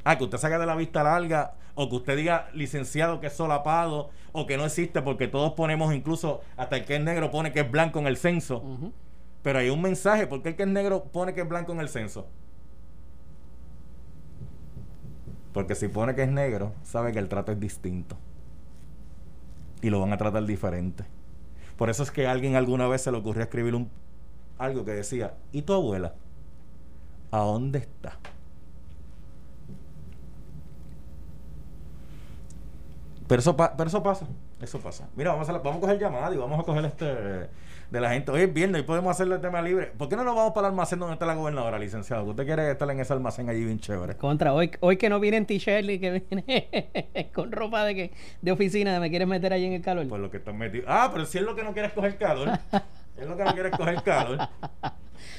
[0.05, 3.33] Ah, que usted saque de la vista larga, o que usted diga licenciado que es
[3.33, 7.55] solapado, o que no existe porque todos ponemos incluso, hasta el que es negro pone
[7.55, 8.63] que es blanco en el censo.
[9.43, 11.81] Pero hay un mensaje, ¿por qué el que es negro pone que es blanco en
[11.81, 12.27] el censo?
[15.57, 18.19] Porque si pone que es negro, sabe que el trato es distinto.
[19.81, 21.05] Y lo van a tratar diferente.
[21.79, 23.89] Por eso es que a alguien alguna vez se le ocurrió escribir un,
[24.59, 26.13] algo que decía, ¿y tu abuela?
[27.31, 28.19] ¿A dónde está?
[33.27, 34.27] Pero eso, pa- pero eso pasa,
[34.61, 35.09] eso pasa.
[35.17, 37.49] Mira, vamos a, la- vamos a coger llamada y vamos a coger este
[37.91, 38.31] de la gente.
[38.31, 39.93] Hoy es viernes y podemos hacerle el tema libre.
[39.97, 42.25] ¿Por qué no nos vamos para el almacén donde está la gobernadora, licenciado?
[42.25, 44.17] Usted quiere estar en ese almacén allí bien chévere.
[44.17, 48.13] Contra, hoy, hoy que no viene en t-shirt y que viene con ropa de que
[48.43, 50.09] de oficina, me quieres meter ahí en el calor.
[50.09, 50.87] Por lo que están metidos.
[50.89, 52.59] Ah, pero si es lo que no quiere es coger calor.
[53.17, 54.49] es lo que no quiere es coger calor.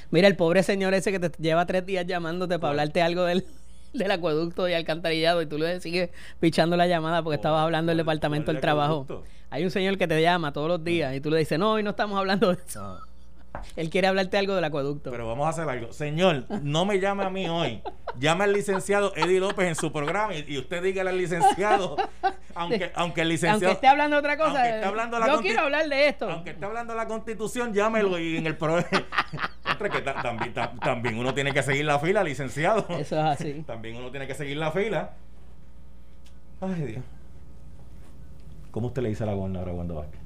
[0.10, 3.46] Mira, el pobre señor ese que te lleva tres días llamándote para hablarte algo del,
[3.94, 7.98] del acueducto y alcantarillado y tú le sigues pichando la llamada porque estabas hablando del
[7.98, 9.04] ¿Cuál- departamento del trabajo.
[9.04, 9.24] acueducto?
[9.50, 11.84] Hay un señor que te llama todos los días y tú le dices, no, hoy
[11.84, 13.00] no estamos hablando de eso.
[13.76, 15.10] Él quiere hablarte algo del acueducto.
[15.10, 15.92] Pero vamos a hacer algo.
[15.92, 17.82] Señor, no me llame a mí hoy.
[18.20, 21.96] Llame al licenciado Eddie López en su programa y, y usted dígale al licenciado,
[22.56, 23.66] aunque, aunque el licenciado...
[23.66, 26.08] Aunque esté hablando de otra cosa, aunque esté hablando de la yo quiero hablar de
[26.08, 26.30] esto.
[26.30, 28.88] Aunque esté hablando de la constitución, llámelo y en el programa...
[29.78, 32.86] que ta- también, ta- también uno tiene que seguir la fila, licenciado.
[32.90, 33.64] Eso es así.
[33.68, 35.14] También uno tiene que seguir la fila.
[36.62, 37.04] Ay, Dios.
[38.72, 40.20] ¿Cómo usted le dice a la gobernadora Wanda Vázquez?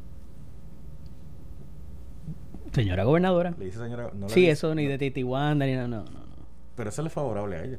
[2.74, 3.54] Señora gobernadora.
[3.58, 4.12] Le dice señora.
[4.14, 4.92] No le sí, dice- eso ni no.
[4.92, 5.88] de Titi Wanda ni nada.
[5.88, 6.46] No, no, no.
[6.76, 7.78] Pero eso le es favorable a ella.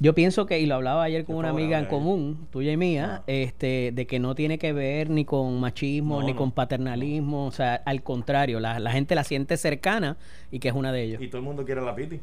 [0.00, 3.16] Yo pienso que, y lo hablaba ayer con una amiga en común, tuya y mía,
[3.18, 3.22] Ah.
[3.26, 6.38] este, de que no tiene que ver ni con machismo, No, ni no.
[6.38, 10.16] con paternalismo, o sea, al contrario, la, la gente la siente cercana
[10.52, 11.22] y que es una de ellos.
[11.22, 12.20] Y todo el mundo quiere a la Piti.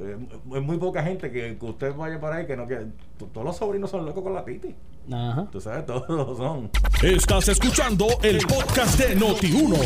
[0.00, 0.16] Eh,
[0.54, 2.86] Es muy poca gente que, que usted vaya para ahí que no quiere.
[3.16, 4.74] t- Todos los sobrinos son locos con la Piti.
[5.12, 5.46] Ajá.
[5.50, 6.70] Tú sabes, todos lo son.
[7.02, 9.76] Estás escuchando el podcast de Noti1.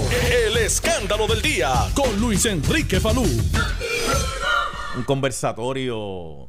[0.48, 3.22] El escándalo del día con Luis Enrique Falú.
[4.96, 6.48] Un conversatorio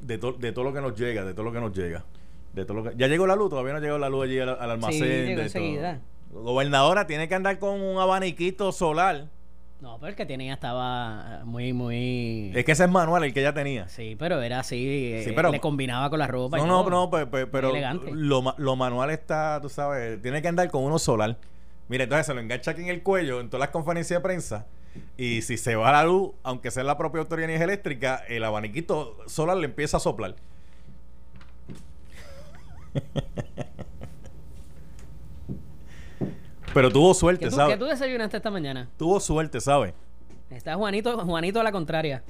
[0.00, 2.04] de, to- de todo lo que nos llega, de todo lo que nos llega.
[2.52, 4.48] De todo lo que, ya llegó la luz, todavía no llegó la luz allí al,
[4.50, 4.98] al almacén.
[4.98, 5.42] Sí, llegó de todo.
[5.44, 6.00] enseguida.
[6.32, 9.26] Gobernadora tiene que andar con un abaniquito solar.
[9.80, 12.52] No, pero el que tenía estaba muy, muy...
[12.54, 13.88] Es que ese es manual, el que ella tenía.
[13.88, 14.76] Sí, pero era así,
[15.24, 16.58] Sí, eh, pero- le combinaba con la ropa.
[16.58, 16.90] y No, no, todo.
[16.90, 18.10] no, pe- pe- pero, elegante.
[18.12, 21.36] lo, ma- lo manual está, tú sabes, tiene que andar con uno solar.
[21.88, 24.66] Mira, entonces se lo engancha aquí en el cuello en todas las conferencias de prensa.
[25.16, 28.42] Y si se va la luz, aunque sea la propia autoridad de energía eléctrica, el
[28.44, 30.34] abaniquito solar le empieza a soplar.
[36.72, 37.74] Pero tuvo ¿Qué suerte, tú, ¿sabes?
[37.74, 38.88] qué tú desayunaste esta mañana?
[38.96, 39.92] Tuvo suerte, ¿sabes?
[40.50, 42.22] Está Juanito, Juanito a la contraria.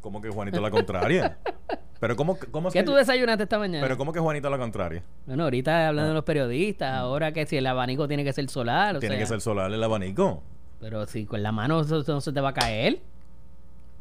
[0.00, 1.38] Como que Juanito a la contraria.
[2.00, 3.82] Pero ¿cómo, cómo es ¿Qué que tú yo- desayunaste esta mañana?
[3.84, 5.02] Pero ¿cómo que Juanito a la contraria?
[5.26, 8.96] Bueno, ahorita hablando de los periodistas, ahora que si el abanico tiene que ser solar,
[8.96, 9.00] o.
[9.00, 10.42] Tiene sea, que ser solar el abanico.
[10.80, 13.00] Pero si con la mano eso, eso no se te va a caer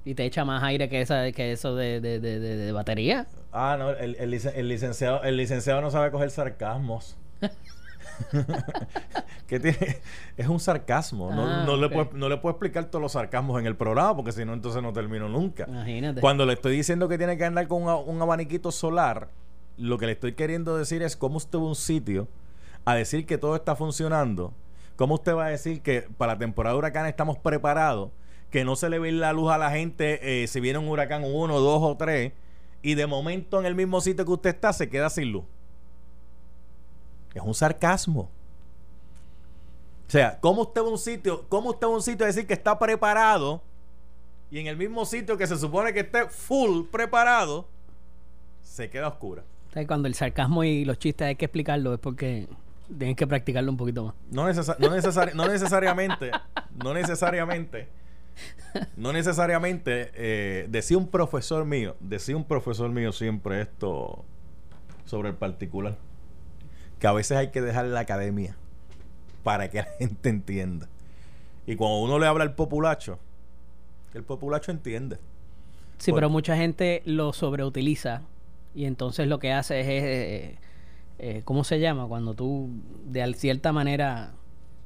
[0.06, 3.28] y te echa más aire que esa que eso de, de, de, de- batería.
[3.52, 7.18] Ah, no, el, el licen- el licenciado, el licenciado no sabe coger sarcasmos.
[10.38, 11.32] Es un sarcasmo.
[11.34, 14.16] No, Ah, no, le puedo, no le puedo explicar todos los sarcasmos en el programa
[14.16, 15.66] porque si no, entonces no termino nunca.
[15.68, 16.22] Imagínate.
[16.22, 19.30] Cuando le estoy diciendo que tiene que andar con un, un abaniquito solar,
[19.78, 22.28] lo que le estoy queriendo decir es cómo usted va a un sitio
[22.86, 24.54] a decir que todo está funcionando.
[25.00, 28.12] ¿Cómo usted va a decir que para la temporada de huracán estamos preparados?
[28.52, 31.24] Que no se le ve la luz a la gente eh, si viene un huracán
[31.24, 32.34] uno, dos o tres.
[32.82, 35.46] Y de momento en el mismo sitio que usted está se queda sin luz.
[37.34, 38.30] Es un sarcasmo.
[40.06, 42.28] O sea, ¿cómo usted va a un sitio, cómo usted va a un sitio a
[42.28, 43.62] decir que está preparado
[44.52, 47.70] y en el mismo sitio que se supone que esté full preparado,
[48.62, 49.46] se queda oscura?
[49.88, 52.50] Cuando el sarcasmo y los chistes hay que explicarlo es porque
[52.98, 54.16] tienes que practicarlo un poquito más.
[54.32, 56.32] No, no, necesari- no necesariamente,
[56.84, 57.88] no necesariamente,
[58.98, 64.24] no necesariamente, eh, decía un profesor mío, decía un profesor mío siempre esto
[65.06, 65.98] sobre el particular,
[67.00, 68.56] que a veces hay que dejar la academia
[69.44, 70.88] para que la gente entienda.
[71.66, 73.20] Y cuando uno le habla al populacho,
[74.14, 75.18] el populacho entiende.
[76.00, 78.22] Sí, pero mucha gente lo sobreutiliza
[78.74, 80.58] y entonces lo que hace es, eh,
[81.20, 82.08] eh, ¿cómo se llama?
[82.08, 82.70] Cuando tú
[83.06, 84.34] de cierta manera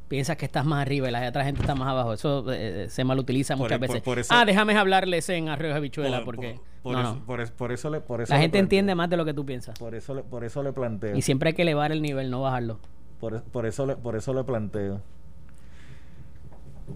[0.08, 2.14] piensas que estás más arriba y la otra gente está más abajo.
[2.14, 4.02] Eso eh, se malutiliza muchas por- veces.
[4.04, 6.54] por eso- ah, déjame hablarles en arroyo de bichuela Por- porque...
[6.84, 7.26] por, por no, eso, no.
[7.26, 8.64] por por eso le, por eso La gente planteo.
[8.66, 9.80] entiende más de lo que tú piensas.
[9.80, 11.16] Por eso, le, por eso le planteo.
[11.16, 12.80] Y siempre hay que elevar el nivel, no bajarlo.
[13.20, 15.02] Por, por eso le, por eso le planteo.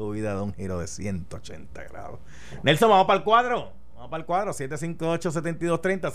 [0.00, 2.20] tu vida da un giro de 180 grados.
[2.62, 3.79] Nelson, vamos para el cuadro.
[4.00, 4.52] Vamos para el cuadro.
[4.52, 6.10] 758-7230,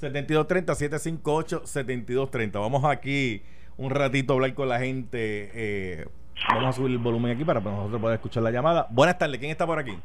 [0.00, 2.60] 758-7230, 758-7230.
[2.60, 3.42] Vamos aquí
[3.76, 5.50] un ratito a hablar con la gente.
[5.52, 6.06] Eh,
[6.48, 8.86] vamos a subir el volumen aquí para nosotros poder escuchar la llamada.
[8.90, 9.40] Buenas tardes.
[9.40, 9.98] ¿Quién está por aquí?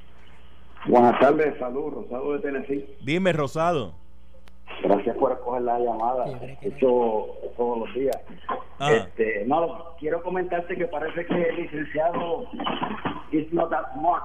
[0.88, 2.98] Buenas tardes, salud, Rosado de Tennessee.
[3.04, 3.94] Dime, Rosado.
[4.82, 6.26] Gracias por escoger la llamada.
[6.64, 8.18] Hecho todos los días.
[8.80, 8.92] Ah.
[8.92, 12.48] Este, no, quiero comentarte que parece que el licenciado
[13.32, 14.24] is not that smart.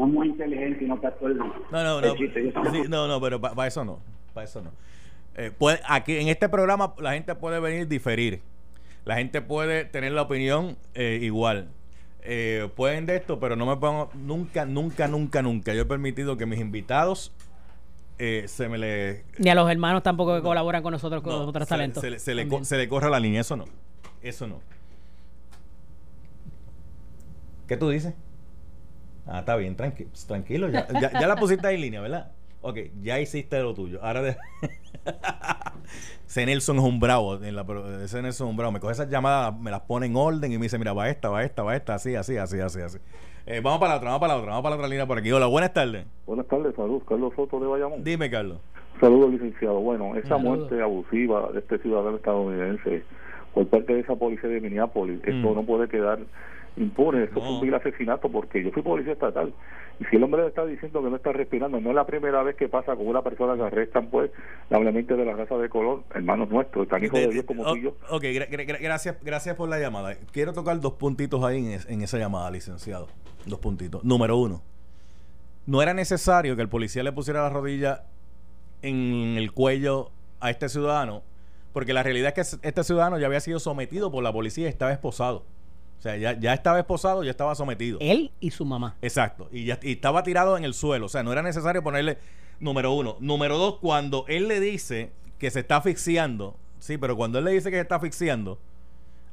[0.00, 1.36] No es muy inteligente y no captó el.
[1.36, 2.16] No, no, el no.
[2.16, 2.52] chiste.
[2.54, 3.98] Yo- Sí, no, no, pero para eso no.
[4.32, 4.70] Para eso no.
[5.36, 8.40] Eh, puede- aquí en este programa la gente puede venir diferir.
[9.04, 11.68] La gente puede tener la opinión eh, igual.
[12.22, 15.74] Eh, pueden de esto, pero no me pongo nunca, nunca, nunca, nunca.
[15.74, 17.32] Yo he permitido que mis invitados
[18.18, 21.42] eh, se me le Ni a los hermanos tampoco que colaboran con nosotros con no,
[21.46, 22.00] otros se- talentos.
[22.00, 22.60] Se, le- se le, También.
[22.60, 23.66] co- se le corre la línea, eso no.
[24.22, 24.60] Eso no.
[27.68, 28.14] ¿Qué tú dices?
[29.32, 30.68] Ah, está bien, tranqui- tranquilo.
[30.68, 32.32] Ya, ya, ya la pusiste ahí en línea, ¿verdad?
[32.62, 34.00] Ok, ya hiciste lo tuyo.
[34.02, 34.36] Ahora de...
[36.26, 37.42] ese Nelson es un bravo.
[37.42, 38.72] En la, pro- ese Nelson es un bravo.
[38.72, 41.28] Me coge esas llamadas, me las pone en orden y me dice, mira, va esta,
[41.28, 42.98] va esta, va esta, así, así, así, así, así.
[43.46, 45.18] Eh, vamos para la otra, vamos para la otra, vamos para la otra línea por
[45.18, 45.32] aquí.
[45.32, 46.06] Hola, buenas tardes.
[46.26, 47.02] Buenas tardes, salud.
[47.08, 48.04] Carlos Soto de Bayamón.
[48.04, 48.58] Dime, Carlos.
[49.00, 49.80] Saludos, licenciado.
[49.80, 50.58] Bueno, esa Saludos.
[50.58, 53.02] muerte abusiva de este ciudadano estadounidense
[53.54, 55.54] por parte de esa policía de Minneapolis, esto Mm.
[55.54, 56.18] no puede quedar
[56.76, 57.24] impune.
[57.24, 57.46] Esto No.
[57.46, 59.52] fue un vil asesinato porque yo fui policía estatal.
[60.00, 62.42] Y si el hombre le está diciendo que no está respirando, no es la primera
[62.42, 64.30] vez que pasa con una persona que arrestan, pues,
[64.70, 67.76] lamentablemente de la raza de color, hermanos nuestros, tan hijos de, Dios como oh, tú
[67.76, 67.90] y yo.
[68.08, 70.14] Ok, gra- gra- gra- gracias, gracias por la llamada.
[70.32, 73.08] Quiero tocar dos puntitos ahí en, es- en esa llamada, licenciado.
[73.44, 74.02] Dos puntitos.
[74.02, 74.62] Número uno,
[75.66, 78.04] no era necesario que el policía le pusiera la rodilla
[78.82, 81.22] en el cuello a este ciudadano,
[81.74, 84.70] porque la realidad es que este ciudadano ya había sido sometido por la policía y
[84.70, 85.44] estaba esposado.
[86.00, 87.98] O sea, ya, ya estaba esposado, ya estaba sometido.
[88.00, 88.96] Él y su mamá.
[89.02, 89.50] Exacto.
[89.52, 91.04] Y, ya, y estaba tirado en el suelo.
[91.04, 92.16] O sea, no era necesario ponerle
[92.58, 93.18] número uno.
[93.20, 97.50] Número dos, cuando él le dice que se está asfixiando, sí, pero cuando él le
[97.50, 98.58] dice que se está asfixiando,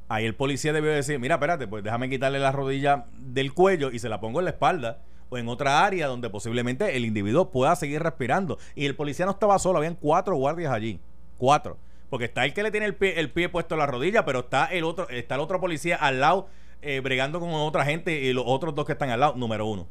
[0.08, 3.98] ahí el policía debió decir, mira, espérate, pues déjame quitarle la rodilla del cuello y
[3.98, 4.98] se la pongo en la espalda
[5.30, 8.58] o en otra área donde posiblemente el individuo pueda seguir respirando.
[8.74, 11.00] Y el policía no estaba solo, habían cuatro guardias allí.
[11.38, 11.78] Cuatro.
[12.10, 14.40] Porque está el que le tiene el pie, el pie puesto en la rodilla, pero
[14.40, 16.48] está el otro, está el otro policía al lado,
[16.80, 19.86] eh, bregando con otra gente y los otros dos que están al lado, número uno.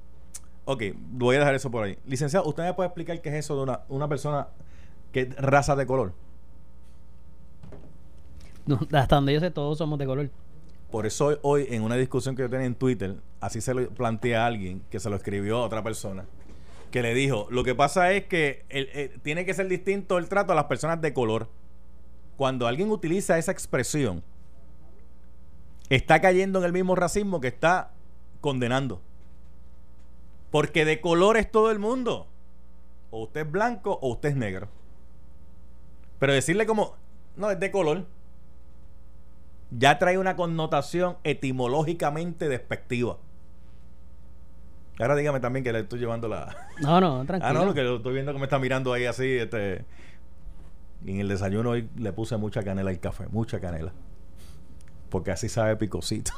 [0.66, 1.98] Ok, voy a dejar eso por ahí.
[2.06, 4.48] Licenciado, ¿usted me puede explicar qué es eso de una, una persona
[5.12, 6.14] que es raza de color?
[8.66, 10.30] No, hasta donde yo sé, todos somos de color.
[10.92, 13.88] Por eso hoy, hoy, en una discusión que yo tenía en Twitter, así se lo
[13.90, 16.26] plantea a alguien que se lo escribió a otra persona,
[16.92, 20.28] que le dijo, lo que pasa es que el- eh, tiene que ser distinto el
[20.30, 21.48] trato a las personas de color.
[22.38, 24.24] Cuando alguien utiliza esa expresión,
[25.90, 27.92] está cayendo en el mismo racismo que está
[28.40, 29.02] condenando.
[30.52, 32.28] Porque de color es todo el mundo.
[33.12, 34.70] O usted es blanco o usted es negro.
[36.20, 36.96] Pero decirle como,
[37.36, 38.06] no, es de color
[39.72, 43.18] ya trae una connotación etimológicamente despectiva.
[45.00, 46.70] Ahora dígame también que le estoy llevando la.
[46.82, 47.50] No, no, tranquilo.
[47.50, 49.38] Ah, no, lo que lo estoy viendo que me está mirando ahí así.
[49.38, 49.86] Este...
[51.06, 53.94] Y en el desayuno hoy le puse mucha canela al café, mucha canela.
[55.10, 56.32] Porque así sabe picosito.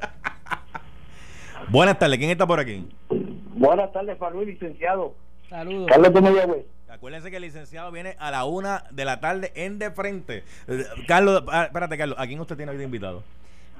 [1.70, 2.88] Buenas tardes, ¿quién está por aquí?
[3.54, 5.14] Buenas tardes, Falú, licenciado.
[5.48, 5.86] Saludos.
[5.88, 6.66] Carlos de Mayagüez.
[6.88, 10.44] Acuérdense que el licenciado viene a la una de la tarde en de frente.
[10.68, 13.24] Eh, Carlos, ah, espérate, Carlos, ¿a quién usted tiene hoy de invitado?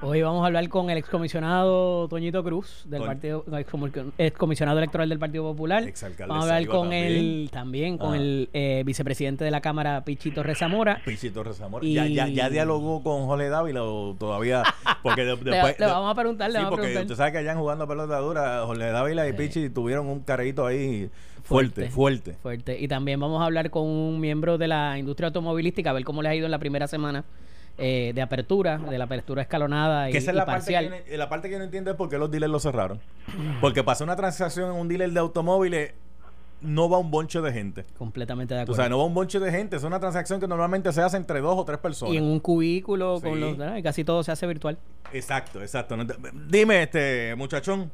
[0.01, 5.17] Hoy vamos a hablar con el excomisionado Toñito Cruz, del partido, excomu- excomisionado electoral del
[5.17, 5.83] Partido Popular.
[6.27, 7.03] Vamos a hablar con también.
[7.05, 8.17] el también con Ah.
[8.17, 11.01] el eh, vicepresidente de la Cámara, Pichito Rezamora.
[11.05, 11.83] Pichito Rezamora.
[11.85, 14.63] Y- Ya, ya, ya dialogó con Jorge Dávila o todavía.
[15.01, 15.79] Porque de- después.
[15.79, 18.17] le vamos a preguntar, le sí, vamos a porque usted sabe que allá jugando pelota
[18.19, 21.09] dura, Jorge Dávila y Pichi tuvieron un careíto ahí
[21.43, 22.33] fuerte, fuerte.
[22.33, 22.77] Fuerte.
[22.79, 26.21] Y también vamos a hablar con un miembro de la industria automovilística, a ver cómo
[26.21, 27.23] les ha ido en la primera semana
[27.77, 30.89] eh, de apertura, de la apertura escalonada y, Que esa es y la parte que,
[30.89, 32.99] no- la parte que no entiendo es por qué los dealers lo cerraron.
[33.61, 35.93] Porque pasó una transacción en un dealer de automóviles,
[36.61, 37.83] no va un bonche de gente.
[37.97, 38.81] Completamente de O acuerdo.
[38.81, 39.75] sea, no va un bonche de gente.
[39.75, 42.13] Es una transacción que normalmente se hace entre dos o tres personas.
[42.13, 43.23] y en un cubículo Sí.
[43.29, 43.75] con los ¿verdad?
[43.77, 44.77] y casi todo se hace virtual.
[45.13, 45.95] Exacto, exacto.
[46.47, 47.91] Dime, este muchachón.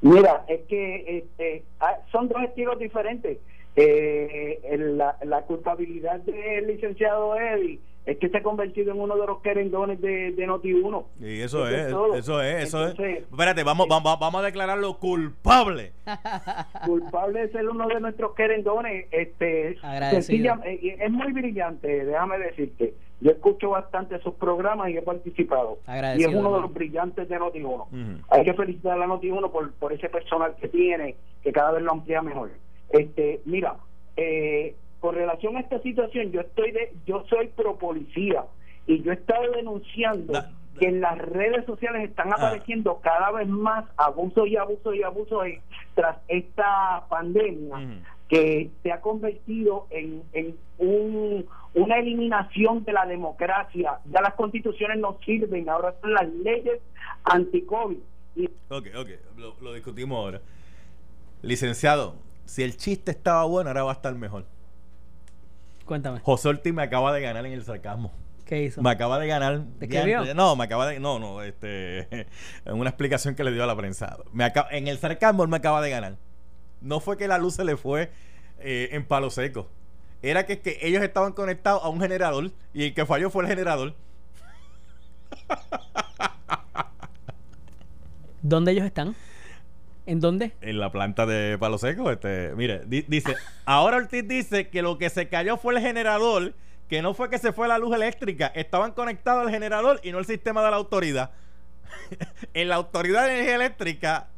[0.00, 3.38] Mira, es que este, ah, son dos estilos diferentes.
[3.76, 4.60] Eh,
[4.96, 7.78] la, la culpabilidad del licenciado Eddie
[8.10, 11.04] es que se ha convertido en uno de los querendones de, de Noti1.
[11.20, 12.98] Y eso Eso es, eso es, eso es.
[13.18, 15.92] Espérate, vamos, vamos, vamos a declararlo culpable.
[16.86, 19.06] culpable de ser uno de nuestros querendones.
[19.10, 19.76] Este,
[20.10, 22.94] sencilla- eh, es muy brillante, déjame decirte.
[23.20, 25.78] Yo escucho bastante sus programas y he participado.
[25.86, 27.86] Agradecido, y es uno de los brillantes de Noti1.
[27.88, 28.24] Ujú.
[28.30, 31.92] Hay que felicitar a Noti1 por, por ese personal que tiene, que cada vez lo
[31.92, 32.50] amplía mejor.
[32.90, 33.76] Este, mira,
[34.16, 38.44] eh, con relación a esta situación, yo estoy de, yo soy pro policía
[38.86, 40.32] y yo he estado denunciando
[40.78, 42.36] que en las redes sociales están Ah.
[42.36, 45.44] apareciendo cada vez más abusos y abusos y abusos
[45.94, 53.98] tras esta pandemia que se ha convertido en, en un- una eliminación de la democracia.
[54.12, 56.80] Ya las constituciones no sirven, ahora son las leyes
[57.24, 57.98] anti-COVID.
[58.70, 60.40] Ok, ok, lo, lo discutimos ahora.
[61.42, 64.44] Licenciado, si el chiste estaba bueno, ahora va a estar mejor.
[65.88, 68.12] Cuéntame, José Ortiz me acaba de ganar en el sarcasmo.
[68.44, 68.82] ¿qué hizo?
[68.82, 69.62] Me acaba de ganar.
[69.78, 70.34] ¿Te escribió?
[70.34, 71.00] No, me acaba de.
[71.00, 72.06] No, no, este.
[72.66, 74.18] En una explicación que le dio a la prensa.
[74.32, 76.16] Me acaba- en el sarcasmo él me acaba de ganar.
[76.82, 78.10] No fue que la luz se le fue
[78.58, 79.68] eh, en palo seco.
[80.20, 83.48] Era que, que ellos estaban conectados a un generador y el que falló fue el
[83.48, 83.94] generador.
[88.42, 89.14] ¿Dónde ellos están?
[90.08, 90.52] ¿En dónde?
[90.62, 92.10] En la planta de palo seco.
[92.10, 93.34] Este, mire, di- dice.
[93.66, 96.54] Ahora Ortiz dice que lo que se cayó fue el generador.
[96.88, 98.46] Que no fue que se fue la luz eléctrica.
[98.54, 101.32] Estaban conectados al generador y no el sistema de la autoridad.
[102.54, 104.28] en la autoridad de energía eléctrica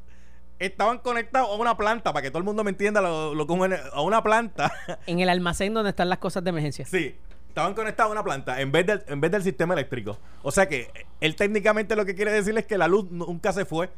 [0.59, 3.61] estaban conectados a una planta, para que todo el mundo me entienda lo, lo un
[3.61, 4.73] gener- a una planta.
[5.07, 6.85] En el almacén donde están las cosas de emergencia.
[6.85, 7.15] sí,
[7.49, 10.19] estaban conectados a una planta en vez, del, en vez del sistema eléctrico.
[10.43, 10.91] O sea que
[11.21, 13.89] él técnicamente lo que quiere decir es que la luz nunca se fue.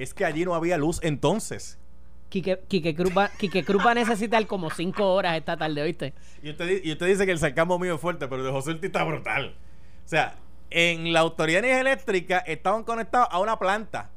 [0.00, 1.78] Es que allí no había luz entonces.
[2.30, 6.14] Quique, Quique Cruz va, Quique Cruz va a necesitar como cinco horas esta tarde, ¿oíste?
[6.42, 8.86] Y usted, y usted dice que el sarcasmo mío es fuerte, pero de José Ortiz
[8.86, 9.56] está brutal.
[10.06, 10.36] O sea,
[10.70, 14.08] en la autoridad de energía eléctrica estaban conectados a una planta.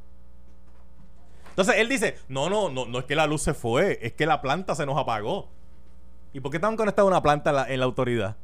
[1.49, 4.25] Entonces él dice, no, no, no, no es que la luz se fue, es que
[4.25, 5.49] la planta se nos apagó.
[6.31, 8.38] ¿Y por qué estaban conectados a una planta en la, en la autoridad?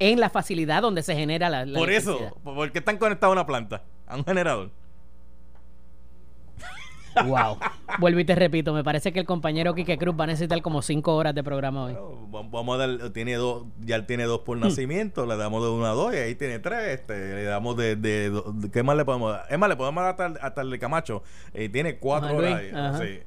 [0.00, 2.36] En la facilidad donde se genera la, la por eso.
[2.42, 3.84] ¿por qué están conectados a una planta?
[4.08, 4.72] A un generador.
[7.26, 7.58] Wow.
[7.98, 10.82] Vuelvo y te repito, me parece que el compañero Quique Cruz va a necesitar como
[10.82, 11.92] cinco horas de programa hoy.
[11.94, 14.44] Bueno, vamos a dar, tiene dos, ya él tiene dos Hmm.
[14.44, 17.76] por nacimiento, le damos de uno a dos y ahí tiene tres, este, le damos
[17.76, 18.42] de, de,
[18.72, 19.46] ¿qué más le podemos dar?
[19.48, 22.62] Es más, le podemos dar hasta, el- hasta el de Camacho, eh, tiene cuatro horas.
[23.00, 23.20] sí.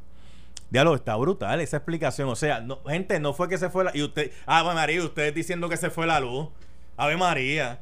[0.70, 3.96] Diablo, está brutal esa explicación, o sea, no, gente, no fue que se fue la,
[3.96, 6.50] y usted, Ave María, ustedes diciendo que se fue la luz,
[6.98, 7.80] Ave María.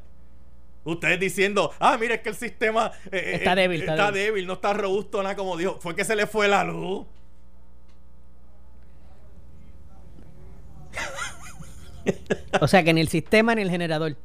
[0.86, 4.54] Ustedes diciendo, ah, mire, es que el sistema eh, Está eh, débil, está débil, no
[4.54, 5.78] está robusto, nada como dijo.
[5.80, 7.06] Fue que se le fue la luz.
[12.60, 14.16] O sea que en el sistema, en el generador.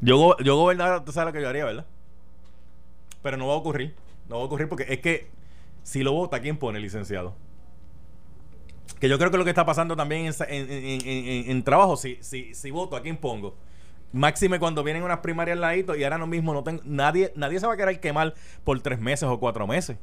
[0.00, 1.86] Yo, go- yo gobernador, tú sabes lo que yo haría, ¿verdad?
[3.22, 3.94] Pero no va a ocurrir.
[4.28, 5.28] No va a ocurrir porque es que
[5.82, 7.34] si lo vota, ¿quién pone licenciado?
[9.00, 11.62] Que yo creo que lo que está pasando también en, en- en- en- en- en
[11.64, 13.54] trabajo, si, si, si voto, ¿a quién pongo?
[14.12, 16.80] Máxime cuando vienen unas primarias al ladito y ahora no mismo no tengo.
[16.84, 18.34] Nadie, nadie se va a querer quemar
[18.64, 19.98] por tres meses o cuatro meses.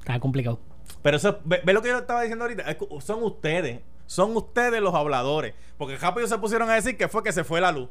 [0.00, 0.58] Está complicado.
[1.00, 2.64] Pero eso, ve, ve lo que yo estaba diciendo ahorita,
[3.00, 7.32] son ustedes, son ustedes los habladores, porque rápido se pusieron a decir que fue que
[7.32, 7.88] se fue la luz.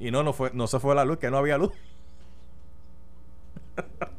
[0.00, 1.72] Y no, no fue, no se fue la luz, que no había luz.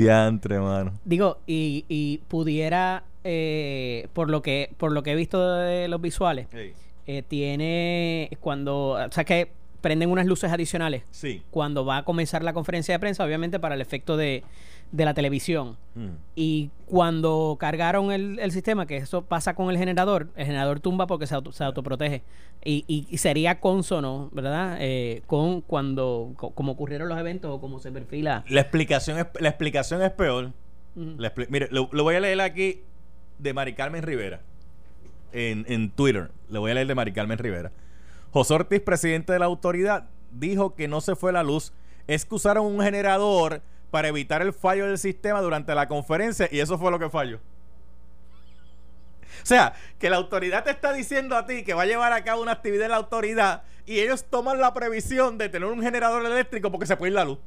[0.00, 0.92] Diantre, mano.
[1.04, 6.00] Digo, y, y pudiera, eh, por lo que por lo que he visto de los
[6.00, 6.46] visuales,
[7.06, 11.42] eh, tiene cuando, o sea que prenden unas luces adicionales Sí.
[11.50, 14.42] cuando va a comenzar la conferencia de prensa, obviamente para el efecto de,
[14.92, 15.76] de la televisión.
[15.94, 16.08] Mm.
[16.34, 21.06] Y cuando cargaron el, el sistema, que eso pasa con el generador, el generador tumba
[21.06, 22.22] porque se, auto- se autoprotege.
[22.64, 24.76] Y, y- y sería consono, ¿verdad?
[24.80, 28.44] Eh, con cuando, co- como ocurrieron los eventos o como se perfila.
[28.48, 30.52] La explicación es, la explicación es peor.
[30.96, 32.82] La mire, lo, lo voy a leer aquí
[33.38, 34.40] de Mari Carmen Rivera.
[35.32, 36.30] En, en Twitter.
[36.48, 37.70] Le voy a leer de Mari Carmen Rivera.
[38.32, 41.72] José Ortiz, presidente de la autoridad, dijo que no se fue la luz.
[42.08, 46.60] Es que usaron un generador para evitar el fallo del sistema durante la conferencia y
[46.60, 47.38] eso fue lo que falló.
[49.42, 52.22] O sea, que la autoridad te está diciendo a ti que va a llevar a
[52.24, 56.24] cabo una actividad en la autoridad y ellos toman la previsión de tener un generador
[56.26, 57.38] eléctrico porque se puede ir la luz.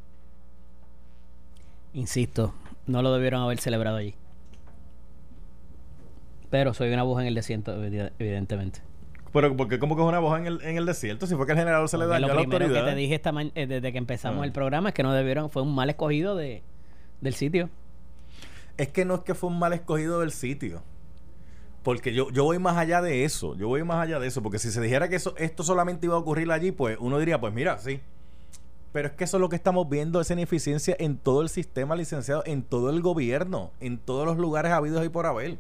[1.94, 2.54] Insisto,
[2.88, 4.16] no lo debieron haber celebrado allí.
[6.50, 8.82] Pero soy una aguja en el desierto, evide- evidentemente.
[9.34, 11.54] Pero porque como que es una voz en el, en el desierto, si fue que
[11.54, 12.86] el generador se le dañó a lo la primero autoridad.
[12.86, 14.46] que te dije esta ma- eh, desde que empezamos Ah.
[14.46, 16.62] el programa es que no debieron, fue un mal escogido de,
[17.20, 17.70] del sitio.
[18.78, 20.84] Es que no es que fue un mal escogido del sitio.
[21.84, 23.56] Porque yo, yo voy más allá de eso.
[23.58, 24.42] Yo voy más allá de eso.
[24.42, 27.40] Porque si se dijera que eso, esto solamente iba a ocurrir allí, pues uno diría,
[27.42, 28.00] pues mira, sí.
[28.94, 31.96] Pero es que eso es lo que estamos viendo, esa ineficiencia en todo el sistema
[31.96, 35.58] licenciado, en todo el gobierno, en todos los lugares habidos y por haber.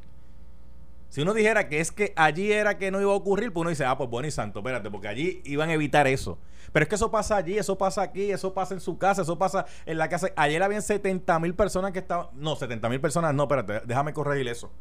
[1.13, 3.69] Si uno dijera que es que allí era que no iba a ocurrir, pues uno
[3.69, 6.39] dice, ah, pues bueno y santo, espérate, porque allí iban a evitar eso.
[6.71, 9.37] Pero es que eso pasa allí, eso pasa aquí, eso pasa en su casa, eso
[9.37, 10.29] pasa en la casa.
[10.35, 12.29] Ayer habían 70 mil personas que estaban.
[12.33, 14.71] No, 70 mil personas, no, espérate, déjame corregir eso.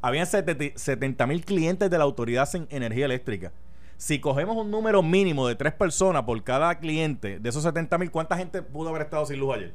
[0.00, 3.52] Habían 70 mil clientes de la Autoridad en Energía Eléctrica.
[3.98, 8.10] Si cogemos un número mínimo de tres personas por cada cliente, de esos 70 mil,
[8.10, 9.74] ¿cuánta gente pudo haber estado sin luz ayer?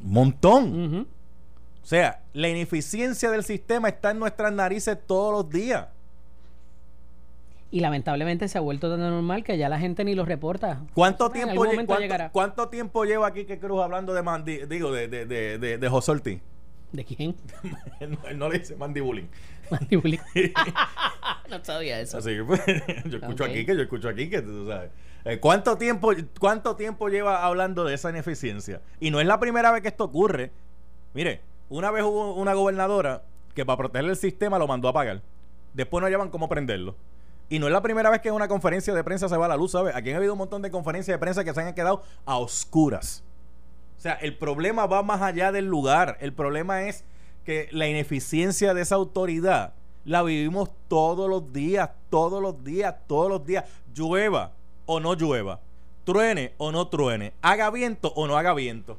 [0.00, 0.86] Montón.
[0.86, 1.06] Ujú.
[1.84, 5.86] O sea, la ineficiencia del sistema está en nuestras narices todos los días.
[7.70, 10.80] Y lamentablemente se ha vuelto tan normal que ya la gente ni lo reporta.
[10.94, 12.30] ¿Cuánto tiempo, algún lle- momento cuánto, llegará.
[12.30, 15.88] cuánto tiempo lleva aquí que Cruz hablando de Mandi, digo, de, de, de, de, de
[15.88, 16.40] José Ortiz?
[16.92, 17.34] ¿De quién?
[18.00, 19.28] él, no, él no le dice mandibulín.
[19.70, 20.20] Mandibuli.
[21.50, 22.16] no sabía eso.
[22.18, 22.60] Así que pues,
[23.06, 24.90] yo escucho aquí que yo escucho aquí que tú sabes.
[25.24, 28.80] Eh, ¿Cuánto tiempo, ¿Cuánto tiempo lleva hablando de esa ineficiencia?
[29.00, 30.50] Y no es la primera vez que esto ocurre.
[31.14, 33.22] Mire, una vez hubo una gobernadora
[33.54, 35.22] que para proteger el sistema lo mandó a pagar.
[35.72, 36.94] Después no llevan cómo prenderlo.
[37.48, 39.56] Y no es la primera vez que en una conferencia de prensa se va la
[39.56, 39.94] luz, ¿sabes?
[39.94, 43.22] Aquí han habido un montón de conferencias de prensa que se han quedado a oscuras.
[43.98, 46.16] O sea, el problema va más allá del lugar.
[46.20, 47.04] El problema es
[47.44, 53.28] que la ineficiencia de esa autoridad la vivimos todos los días, todos los días, todos
[53.28, 53.64] los días.
[53.94, 54.52] Llueva
[54.86, 55.60] o no llueva.
[56.04, 57.32] Truene o no truene.
[57.40, 58.98] Haga viento o no haga viento.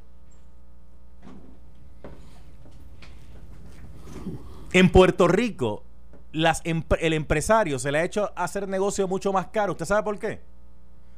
[4.76, 5.84] En Puerto Rico,
[6.34, 9.72] las el empresario se le ha hecho hacer negocio mucho más caro.
[9.72, 10.42] ¿Usted sabe por qué?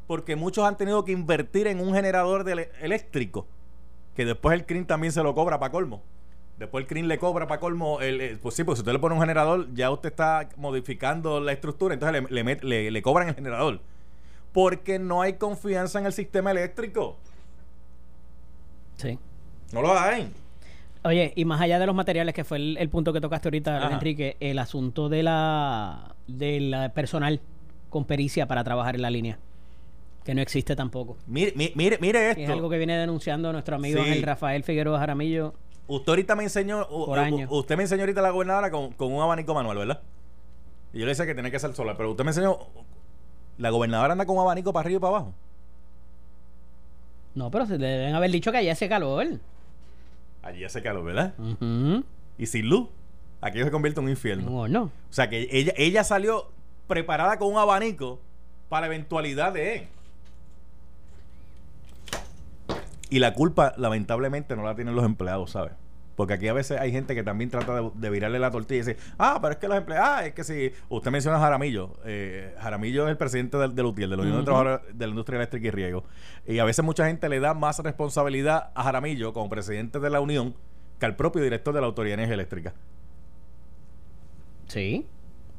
[0.05, 3.47] Porque muchos han tenido que invertir en un generador de eléctrico,
[4.15, 6.03] que después el CRIN también se lo cobra para colmo.
[6.59, 7.99] Después el CRIN le cobra para colmo.
[7.99, 11.39] El, el- pues sí, porque si usted le pone un generador, ya usted está modificando
[11.39, 13.79] la estructura, entonces le, le met- le- le cobran el generador.
[14.53, 17.17] Porque no hay confianza en el sistema eléctrico.
[18.97, 19.17] Sí.
[19.71, 20.31] No lo hay.
[21.07, 23.89] Oye, y más allá de los materiales, que fue el, el punto que tocaste ahorita.
[23.91, 27.39] Enrique, el asunto de la del personal
[27.89, 29.39] con pericia para trabajar en la línea,
[30.25, 31.15] que no existe tampoco.
[31.27, 32.41] Mire, mi- mire, mire esto.
[32.41, 34.21] Es algo que viene denunciando nuestro amigo Sí.
[34.21, 35.53] Rafael Figueroa Jaramillo.
[35.87, 37.47] Usted ahorita me enseñó, Por año.
[37.49, 40.01] usted me enseñó ahorita la gobernadora con, con un abanico manual, ¿verdad?
[40.93, 42.57] Y yo le decía que tenía que ser solar, pero usted me enseñó,
[43.57, 45.33] la gobernadora anda con un abanico para arriba y para abajo.
[47.35, 49.27] No, pero se le deben haber dicho que allá hace calor.
[50.47, 51.33] Allí hace calor, ¿verdad?
[52.37, 52.87] Y sin luz,
[53.41, 54.49] aquello se convierte en un infierno.
[54.49, 54.83] No, no.
[54.83, 56.49] O sea que ella, ella salió
[56.87, 58.21] preparada con un abanico
[58.69, 59.89] para la eventualidad de...
[63.09, 65.73] Y la culpa, lamentablemente, no la tienen los empleados, ¿sabes?
[66.17, 68.85] Porque aquí a veces hay gente que también trata de, de virarle la tortilla y
[68.85, 71.93] dice, ah, pero es que los empleados, ah, es que si usted menciona a Jaramillo,
[72.05, 74.43] eh, Jaramillo es el presidente del, del UTIEL, de la Unión de.
[74.43, 76.03] Trabajadores de la Industria Eléctrica y Riego.
[76.47, 80.19] Y a veces mucha gente le da más responsabilidad a Jaramillo como presidente de la
[80.19, 80.55] Unión
[80.99, 82.73] que al propio director de la Autoridad de Energía Eléctrica.
[84.65, 85.05] Sí.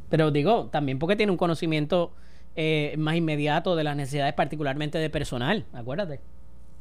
[0.09, 2.11] Pero digo, también porque tiene un conocimiento
[2.56, 6.18] eh, más inmediato de las necesidades, particularmente de personal, acuérdate.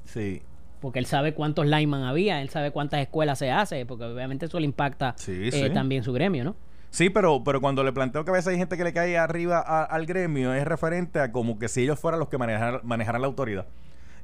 [0.06, 0.42] Sí,
[0.80, 4.60] Porque él sabe cuántos lineman había, él sabe cuántas escuelas se hace, porque obviamente eso
[4.60, 5.70] le impacta Sí, eh, sí.
[5.74, 6.56] también su gremio, ¿no?
[6.90, 9.60] Sí, pero, pero cuando le planteo que a veces hay gente que le cae arriba
[9.60, 13.22] a- al gremio, es referente a como que si ellos fueran los que manejar- manejaran
[13.22, 13.66] la autoridad.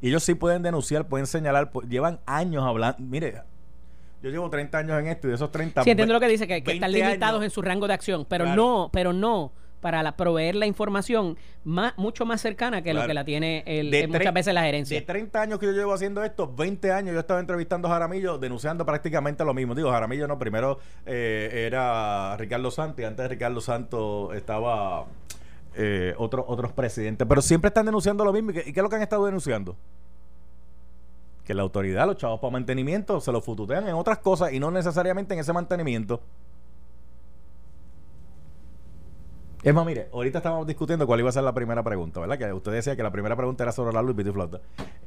[0.02, 2.98] Y ellos sí pueden denunciar, pueden señalar, pu- llevan años hablando.
[3.00, 3.42] Mire,
[4.22, 6.48] yo llevo 30 años en esto y de esos 30 Sí, entiendo lo que dice,
[6.48, 7.46] que, que están 20 limitados años.
[7.46, 8.62] en su rango de acción, pero Claro.
[8.62, 9.52] no, pero no
[9.84, 13.92] para la, proveer la información más, mucho más cercana que lo que la tiene el,
[13.92, 15.06] De eh, muchas veces la De gerencia.
[15.06, 18.84] 30 años que yo llevo haciendo esto, 20 años yo estaba entrevistando a Jaramillo, denunciando
[18.86, 19.76] prácticamente lo mismo.
[19.76, 25.06] Digo, Jaramillo no, primero eh, era Ricardo Santos y antes de Ricardo Santos estaba
[25.76, 27.28] eh, otro- otros presidentes.
[27.28, 28.50] Pero siempre están denunciando lo mismo.
[28.52, 29.76] ¿Y qué, y qué es lo que han estado denunciando?
[31.44, 34.72] Que la autoridad, los chavos para mantenimiento, se los fututean en otras cosas y no
[34.72, 36.22] necesariamente en ese mantenimiento.
[39.64, 42.38] Es más, mire, ahorita estábamos discutiendo cuál iba a ser la primera pregunta, ¿verdad?
[42.38, 44.60] Que usted decía que la primera pregunta era sobre la luz y flota.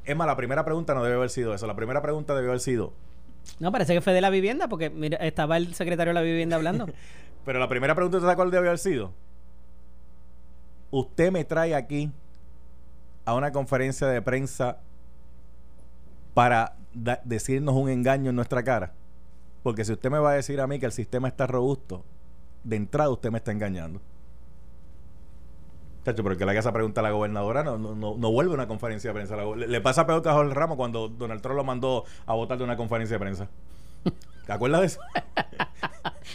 [0.02, 1.66] Es más, la primera pregunta no debe haber sido eso.
[1.66, 2.94] La primera pregunta debe haber sido,
[3.60, 6.56] No, parece que fue de la vivienda, porque mira, estaba el secretario de la vivienda
[6.56, 6.86] hablando.
[7.44, 9.12] pero la primera pregunta, ¿usted sabe cuál debe haber sido?
[10.90, 12.10] Usted me trae aquí
[13.26, 14.78] a una conferencia de prensa
[16.32, 16.76] para
[17.24, 18.94] decirnos un engaño en nuestra cara.
[19.62, 22.04] Porque si usted me va a decir a mí que el sistema está robusto,
[22.64, 24.00] de entrada usted me está engañando.
[26.06, 28.52] Chacho, pero que le haga esa pregunta a la gobernadora no, no, no, no vuelve
[28.52, 29.36] a una conferencia de prensa.
[29.36, 32.56] Le, le pasa peor que a Jorge Ramos cuando Donald Trump lo mandó a votar
[32.58, 33.48] de una conferencia de prensa.
[34.46, 35.00] ¿Te acuerdas de eso?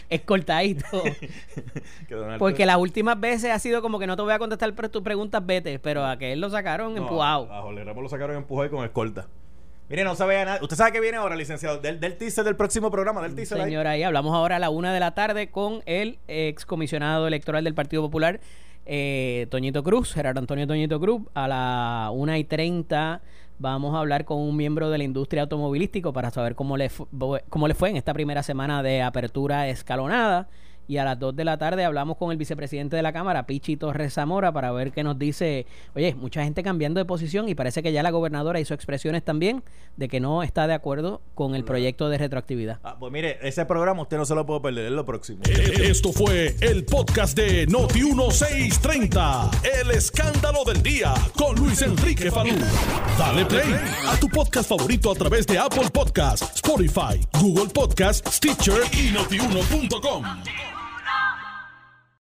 [0.10, 0.86] Es cortadito.
[2.08, 4.74] Que Donald Porque las últimas veces ha sido como que no te voy a contestar
[4.90, 5.80] tus preguntas, vete.
[5.80, 7.52] Pero a que él lo sacaron No, empujado.
[7.52, 9.28] A Jorge Ramos lo sacaron empujado y con escolta.
[9.88, 10.60] Mire, no se vea nada.
[10.62, 11.78] Usted sabe que viene ahora, licenciado.
[11.78, 13.66] Del, del teaser del próximo programa, del teaser ahí.
[13.66, 17.74] Señora, ahí hablamos ahora a la una de la tarde con el excomisionado electoral del
[17.74, 18.42] Partido Popular,
[18.94, 21.22] eh, Toñito Cruz, Gerardo Antonio Toñito Cruz.
[21.34, 23.22] A la una y treinta
[23.58, 26.92] vamos a hablar con un miembro de la industria automovilístico para saber cómo le,
[27.50, 30.50] cómo le fue en esta primera semana de apertura escalonada.
[30.92, 33.78] Y a las 2 de la tarde hablamos con el vicepresidente de la Cámara, Pichi
[33.78, 35.66] Torres Zamora, para ver qué nos dice.
[35.96, 39.64] Oye, mucha gente cambiando de posición y parece que ya la gobernadora hizo expresiones también
[39.96, 42.80] de que no está de acuerdo con el proyecto de retroactividad.
[42.84, 45.40] Ah, pues mire, ese programa usted no se lo puede perder, es lo próximo.
[45.46, 49.50] Esto fue el podcast de Noti 1630.
[49.82, 52.52] El escándalo del día con Luis Enrique Falú.
[53.18, 53.76] Dale play
[54.10, 60.26] a tu podcast favorito a través de Apple Podcasts, Spotify, Google Podcasts, Stitcher y notiuno.com.